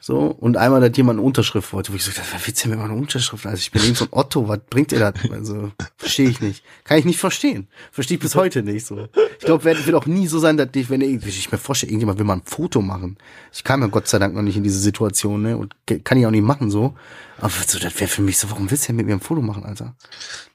[0.02, 2.78] So, und einmal hat jemand eine Unterschrift wollte, wo ich so, was willst du denn
[2.78, 3.46] mit meiner Unterschrift?
[3.46, 5.14] Also ich bin eben so ein Otto, was bringt ihr das?
[5.32, 6.64] Also, verstehe ich nicht.
[6.84, 7.68] Kann ich nicht verstehen.
[7.92, 9.08] Verstehe ich bis heute nicht so.
[9.40, 11.92] Ich glaube, wird, wird auch nie so sein, dass ich, wenn irgendwie, ich mir vorstelle,
[11.92, 13.18] irgendjemand will mal ein Foto machen.
[13.54, 16.26] Ich kam ja Gott sei Dank noch nicht in diese Situation, ne, und kann ich
[16.26, 16.96] auch nicht machen, so.
[17.38, 19.42] Aber so, das wäre für mich so, warum willst du denn mit mir ein Foto
[19.42, 19.96] machen, Alter?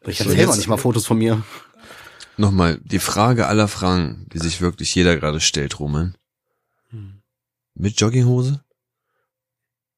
[0.07, 1.43] Ich mal jetzt- nicht mal Fotos von mir.
[2.37, 6.17] Nochmal, die Frage aller Fragen, die sich wirklich jeder gerade stellt, Roman.
[6.91, 7.21] Hm.
[7.75, 8.64] Mit Jogginghose?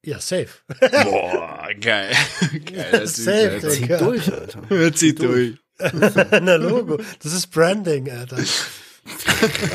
[0.06, 0.46] Ja, safe.
[1.02, 2.12] Boah, geil.
[2.64, 3.98] geil Safe, Zieh Digga.
[3.98, 4.92] durch, Alter.
[4.94, 5.54] Zieht durch.
[6.42, 6.98] Na Logo.
[7.20, 8.38] Das ist Branding, Alter.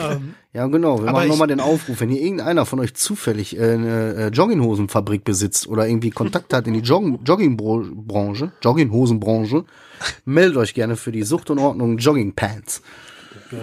[0.01, 0.99] ähm, Ja, genau.
[1.01, 1.99] Wir Aber machen nochmal den Aufruf.
[1.99, 6.65] Wenn hier irgendeiner von euch zufällig äh, eine äh, Jogginghosenfabrik besitzt oder irgendwie Kontakt hat
[6.65, 9.65] in die Joggen Joggingbranche, Jogginghosenbranche,
[10.23, 12.81] meldet euch gerne für die Sucht und Ordnung Joggingpants.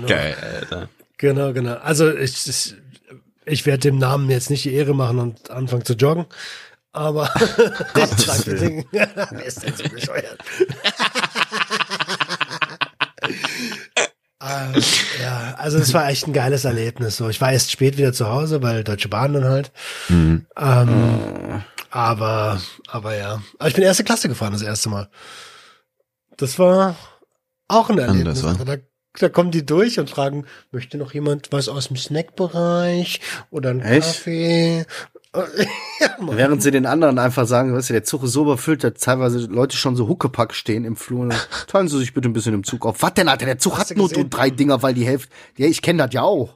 [0.06, 0.90] Geil, Alter.
[1.16, 1.76] Genau, genau.
[1.76, 2.74] Also ich, ich,
[3.48, 6.26] ich werde dem Namen jetzt nicht die Ehre machen und anfangen zu joggen.
[6.92, 7.30] Aber
[7.94, 8.84] Gottes Willen.
[8.90, 10.38] Wer ist denn so bescheuert?
[14.40, 14.82] Ähm,
[15.22, 17.16] ja, also es war echt ein geiles Erlebnis.
[17.16, 19.72] So, ich war erst spät wieder zu Hause, weil Deutsche Bahn dann halt.
[20.08, 20.46] Mhm.
[20.56, 23.42] Ähm, aber, aber ja.
[23.58, 25.08] Aber ich bin erste Klasse gefahren das erste Mal.
[26.36, 26.96] Das war
[27.66, 28.44] auch ein Erlebnis.
[28.44, 28.76] Anders, wa?
[28.76, 28.82] da,
[29.14, 33.80] da kommen die durch und fragen, möchte noch jemand was aus dem Snackbereich oder einen
[33.80, 34.06] Echt?
[34.06, 34.86] Kaffee?
[36.00, 36.16] ja.
[36.20, 39.40] Während sie den anderen einfach sagen, weißt du, der Zug ist so überfüllt, dass teilweise
[39.40, 41.20] Leute schon so Huckepack stehen im Flur.
[41.20, 41.34] und
[41.66, 43.02] Teilen Sie sich bitte ein bisschen im Zug auf.
[43.02, 43.46] Was denn, Alter?
[43.46, 44.30] Der Zug Hast hat nur gesehen?
[44.30, 45.28] drei Dinger, weil die Hälfte.
[45.56, 46.54] Ja, ich kenne das ja auch.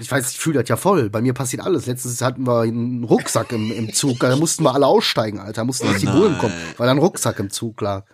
[0.00, 1.08] Ich weiß, ich fühle das ja voll.
[1.08, 1.86] Bei mir passiert alles.
[1.86, 4.18] Letztens hatten wir einen Rucksack im, im Zug.
[4.18, 5.52] Da mussten wir alle aussteigen, Alter.
[5.52, 8.04] Da mussten erst die Bullen kommen, weil da ein Rucksack im Zug lag.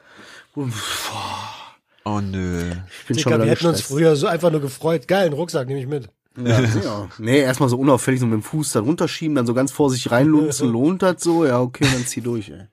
[2.04, 2.70] Oh nö.
[3.00, 5.06] Ich bin schon Dicker, wieder wir hätten uns früher so einfach nur gefreut.
[5.06, 6.08] Geil, einen Rucksack nehme ich mit.
[6.42, 7.08] Ja, ja.
[7.18, 10.68] Nee, erstmal so unauffällig so mit dem Fuß da runterschieben, dann so ganz vorsichtig reinlunzen,
[10.72, 11.44] lohnt das so?
[11.44, 12.66] Ja, okay, dann zieh durch, ey.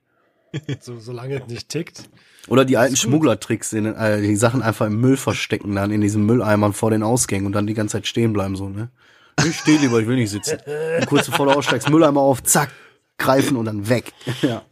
[0.80, 2.08] So, solange es nicht tickt.
[2.46, 6.24] Oder die alten Schmugglertricks, in, äh, die Sachen einfach im Müll verstecken, dann in diesen
[6.24, 8.88] Mülleimern vor den Ausgängen und dann die ganze Zeit stehen bleiben, so, ne?
[9.46, 10.58] Ich stehe lieber, ich will nicht sitzen.
[10.98, 12.70] Und kurz bevor du aussteigst, Mülleimer auf, zack,
[13.18, 14.12] greifen und dann weg.
[14.42, 14.62] Ja.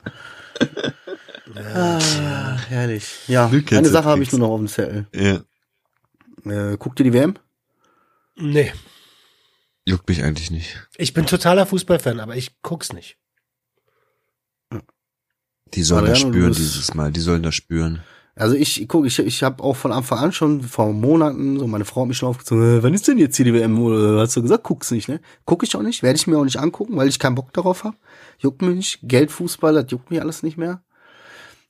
[1.56, 3.28] Ah, herrlich.
[3.28, 5.06] Ja, kennst eine das Sache habe ich nur noch auf dem Zettel.
[5.14, 5.42] Ja.
[6.44, 7.34] Äh, guckt ihr die WM?
[8.36, 8.72] Nee.
[9.84, 10.88] Juckt mich eigentlich nicht.
[10.96, 13.16] Ich bin totaler Fußballfan, aber ich guck's nicht.
[15.74, 17.12] Die sollen das Mariano, du spüren dieses Mal.
[17.12, 18.02] Die sollen das spüren.
[18.38, 21.86] Also ich guck, ich, ich habe auch von Anfang an schon vor Monaten, so meine
[21.86, 23.78] Frau hat mich schon aufgezogen, äh, wann ist denn jetzt hier die WM?
[23.78, 25.20] Oder hast du gesagt, guck's nicht, ne?
[25.46, 27.84] Guck ich auch nicht, werde ich mir auch nicht angucken, weil ich keinen Bock darauf
[27.84, 27.96] habe.
[28.38, 28.98] Juckt mich nicht.
[29.02, 30.82] Geldfußball, das juckt mich alles nicht mehr.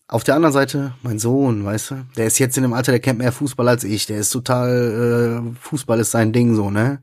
[0.08, 3.00] Auf der anderen Seite, mein Sohn, weißt du, der ist jetzt in dem Alter, der
[3.00, 4.06] kennt mehr Fußball als ich.
[4.06, 7.02] Der ist total, äh, Fußball ist sein Ding so, ne?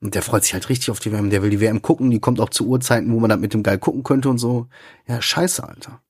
[0.00, 1.28] Und der freut sich halt richtig auf die WM.
[1.28, 3.62] Der will die WM gucken, die kommt auch zu Uhrzeiten, wo man dann mit dem
[3.62, 4.68] geil gucken könnte und so.
[5.06, 6.00] Ja, scheiße, Alter.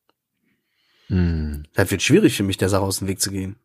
[1.09, 1.65] Hm.
[1.75, 3.57] Das wird schwierig für mich, der Sache aus dem Weg zu gehen.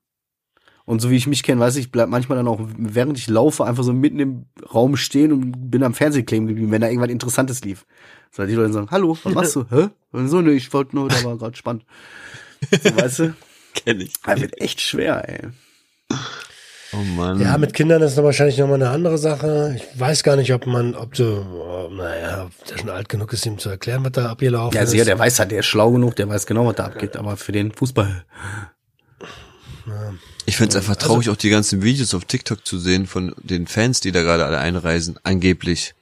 [0.86, 3.66] Und so wie ich mich kenne, weiß ich, bleib manchmal dann auch, während ich laufe,
[3.66, 7.10] einfach so mitten im Raum stehen und bin am Fernseh kleben geblieben, wenn da irgendwas
[7.12, 7.86] Interessantes lief.
[8.32, 9.66] So, die Leute sagen, hallo, was machst du?
[9.70, 9.90] Hä?
[10.12, 11.86] Und so, ne, ich wollte nur, da war gerade spannend.
[12.84, 13.36] So, weißt du?
[13.74, 14.14] Kenn ich.
[14.26, 15.50] Das wird echt schwer, ey.
[16.94, 17.42] Oh Mann.
[17.42, 19.76] Ja, mit Kindern ist noch wahrscheinlich nochmal eine andere Sache.
[19.78, 23.34] Ich weiß gar nicht, ob man, ob du, oh, naja, ob der schon alt genug
[23.34, 24.92] ist, ihm zu erklären, was da abgelaufen Ja, ist.
[24.92, 27.36] sicher, der weiß halt, der ist schlau genug, der weiß genau, was da abgeht, aber
[27.36, 28.24] für den Fußball.
[30.46, 34.00] Ich find's einfach traurig, auch die ganzen Videos auf TikTok zu sehen von den Fans,
[34.00, 35.94] die da gerade alle einreisen, angeblich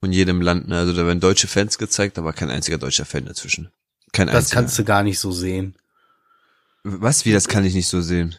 [0.00, 0.68] von jedem Land.
[0.68, 0.78] ne?
[0.78, 3.70] Also da werden deutsche Fans gezeigt, aber kein einziger deutscher Fan dazwischen.
[4.12, 4.54] Kein Das einziger.
[4.60, 5.74] kannst du gar nicht so sehen.
[6.84, 7.24] Was?
[7.24, 8.36] Wie, das kann ich nicht so sehen?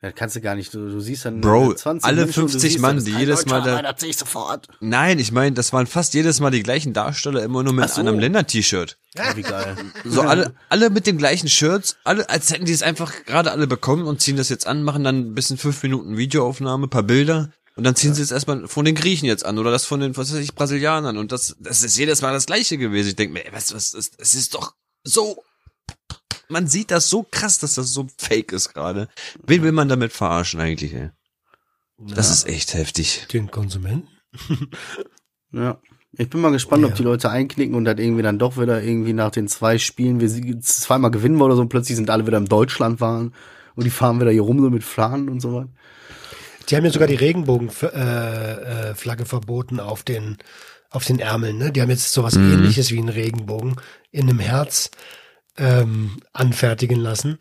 [0.00, 0.74] Das kannst du gar nicht.
[0.74, 3.12] Du, du siehst dann Bro, 20 alle Menschen und du 50 siehst, Mann, das die
[3.12, 4.66] jedes Mal da- Das sehe ich sofort.
[4.80, 8.00] Nein, ich meine, das waren fast jedes Mal die gleichen Darsteller, immer nur mit so.
[8.00, 8.98] einem Länder-T-Shirt.
[9.14, 9.76] Ja, wie geil.
[10.04, 13.68] So alle, alle mit den gleichen Shirts, alle, als hätten die es einfach gerade alle
[13.68, 17.52] bekommen und ziehen das jetzt an, machen dann ein bisschen fünf Minuten Videoaufnahme, paar Bilder
[17.76, 20.16] und dann ziehen sie es erstmal von den Griechen jetzt an oder das von den,
[20.16, 23.10] was weiß ich, Brasilianern und das, das ist jedes Mal das gleiche gewesen.
[23.10, 24.74] Ich denke mir, ey, was, was, ist, es ist doch
[25.04, 25.44] so,
[26.48, 29.08] man sieht das so krass, dass das so fake ist gerade.
[29.46, 31.10] Wen will man damit verarschen eigentlich, ey?
[31.98, 33.26] Das ist echt heftig.
[33.32, 34.08] den Konsumenten.
[35.52, 35.78] Ja.
[36.16, 36.96] Ich bin mal gespannt, ob Ja.
[36.96, 40.28] die Leute einknicken und das irgendwie dann doch wieder irgendwie nach den zwei Spielen, wir
[40.28, 43.34] sie- zweimal gewinnen wir oder so, und plötzlich sind alle wieder im Deutschland waren
[43.74, 45.66] und die fahren wieder hier rum so mit Fahnen und so was.
[46.68, 50.38] Die haben ja sogar die Regenbogenflagge äh, äh, verboten auf den,
[50.90, 51.58] auf den Ärmeln.
[51.58, 51.72] Ne?
[51.72, 53.76] Die haben jetzt sowas ähnliches wie einen Regenbogen
[54.10, 54.90] in einem Herz
[55.56, 57.38] ähm, anfertigen lassen.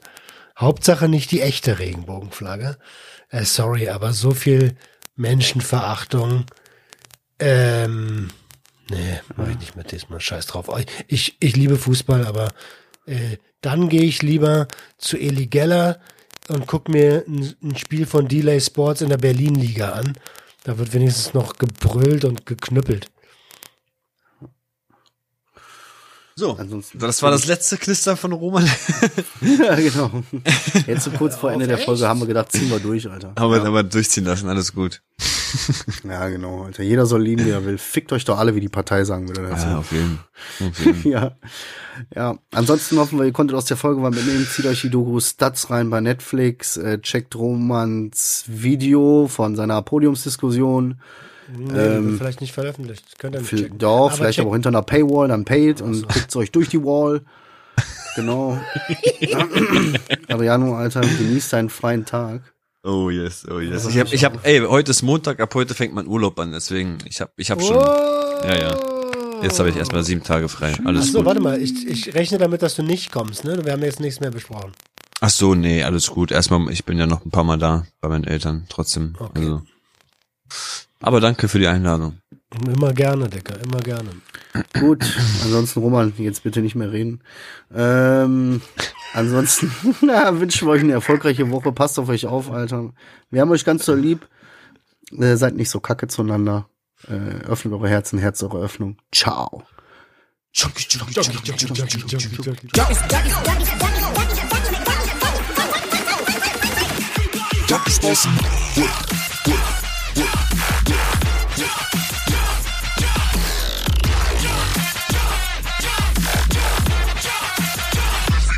[0.57, 2.77] Hauptsache nicht die echte Regenbogenflagge.
[3.29, 4.75] Äh, sorry, aber so viel
[5.15, 6.45] Menschenverachtung.
[7.39, 8.29] Ähm,
[8.89, 10.19] nee, mach ich nicht mit diesmal.
[10.19, 10.69] Scheiß drauf.
[11.07, 12.49] Ich, ich liebe Fußball, aber
[13.05, 15.99] äh, dann gehe ich lieber zu Eli Geller
[16.47, 20.13] und guck mir ein, ein Spiel von Delay Sports in der Berlin-Liga an.
[20.63, 23.09] Da wird wenigstens noch gebrüllt und geknüppelt.
[26.41, 28.65] So, Ansonsten- das war das letzte Knister von Roman.
[29.41, 30.09] ja, genau.
[30.87, 33.35] Jetzt so kurz vor Ende der Folge haben wir gedacht, ziehen wir durch, Alter.
[33.37, 35.03] haben wir aber durchziehen lassen, alles gut.
[36.03, 36.81] Ja, genau, Alter.
[36.81, 37.77] Jeder soll lieben, wie er will.
[37.77, 39.43] Fickt euch doch alle, wie die Partei sagen würde.
[39.43, 39.67] dazu.
[39.67, 40.19] Ja, auf jeden
[40.67, 41.07] Auf jeden.
[41.11, 41.37] Ja.
[42.15, 42.39] Ja.
[42.49, 44.47] Ansonsten hoffen wir, ihr konntet aus der Folge was mitnehmen.
[44.49, 46.75] Zieht euch die Doku Stats rein bei Netflix.
[46.77, 50.99] Äh, checkt Romans Video von seiner Podiumsdiskussion.
[51.53, 53.19] Nee, Ähm, wird vielleicht nicht veröffentlicht.
[53.19, 53.77] Könnt ihr nicht checken.
[53.77, 56.83] doch, vielleicht check- aber auch hinter einer Paywall, dann paid und guckt euch durch die
[56.83, 57.21] Wall.
[58.17, 58.59] Genau.
[60.27, 62.41] Adriano, Alter, genießt deinen freien Tag.
[62.83, 63.85] Oh yes, oh yes.
[63.87, 66.97] Ich hab, ich hab, ey, heute ist Montag, ab heute fängt mein Urlaub an, deswegen,
[67.05, 68.75] ich hab, ich hab schon, ja, ja.
[69.43, 70.73] Jetzt habe ich erstmal sieben Tage frei.
[70.83, 71.25] Alles Achso, gut.
[71.25, 73.63] warte mal, ich, ich rechne damit, dass du nicht kommst, ne?
[73.65, 74.71] Wir haben jetzt nichts mehr besprochen.
[75.21, 76.31] Ach so, nee, alles gut.
[76.31, 79.15] Erstmal, ich bin ja noch ein paar Mal da bei meinen Eltern, trotzdem.
[79.19, 79.39] Okay.
[79.39, 79.61] Also.
[81.01, 82.17] Aber danke für die Einladung.
[82.67, 84.09] Immer gerne, Dicker, immer gerne.
[84.79, 85.05] Gut,
[85.43, 87.21] ansonsten Roman, jetzt bitte nicht mehr reden.
[87.73, 88.61] Ähm,
[89.13, 89.71] ansonsten
[90.01, 91.71] na, wünschen wir euch eine erfolgreiche Woche.
[91.71, 92.91] Passt auf euch auf, Alter.
[93.29, 94.27] Wir haben euch ganz so lieb.
[95.17, 96.67] Äh, seid nicht so kacke zueinander.
[97.07, 98.97] Äh, öffnet eure Herzen, Herz eure Öffnung.
[99.11, 99.63] Ciao.
[107.67, 108.15] Dr.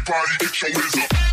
[0.05, 1.32] body, get your whiz.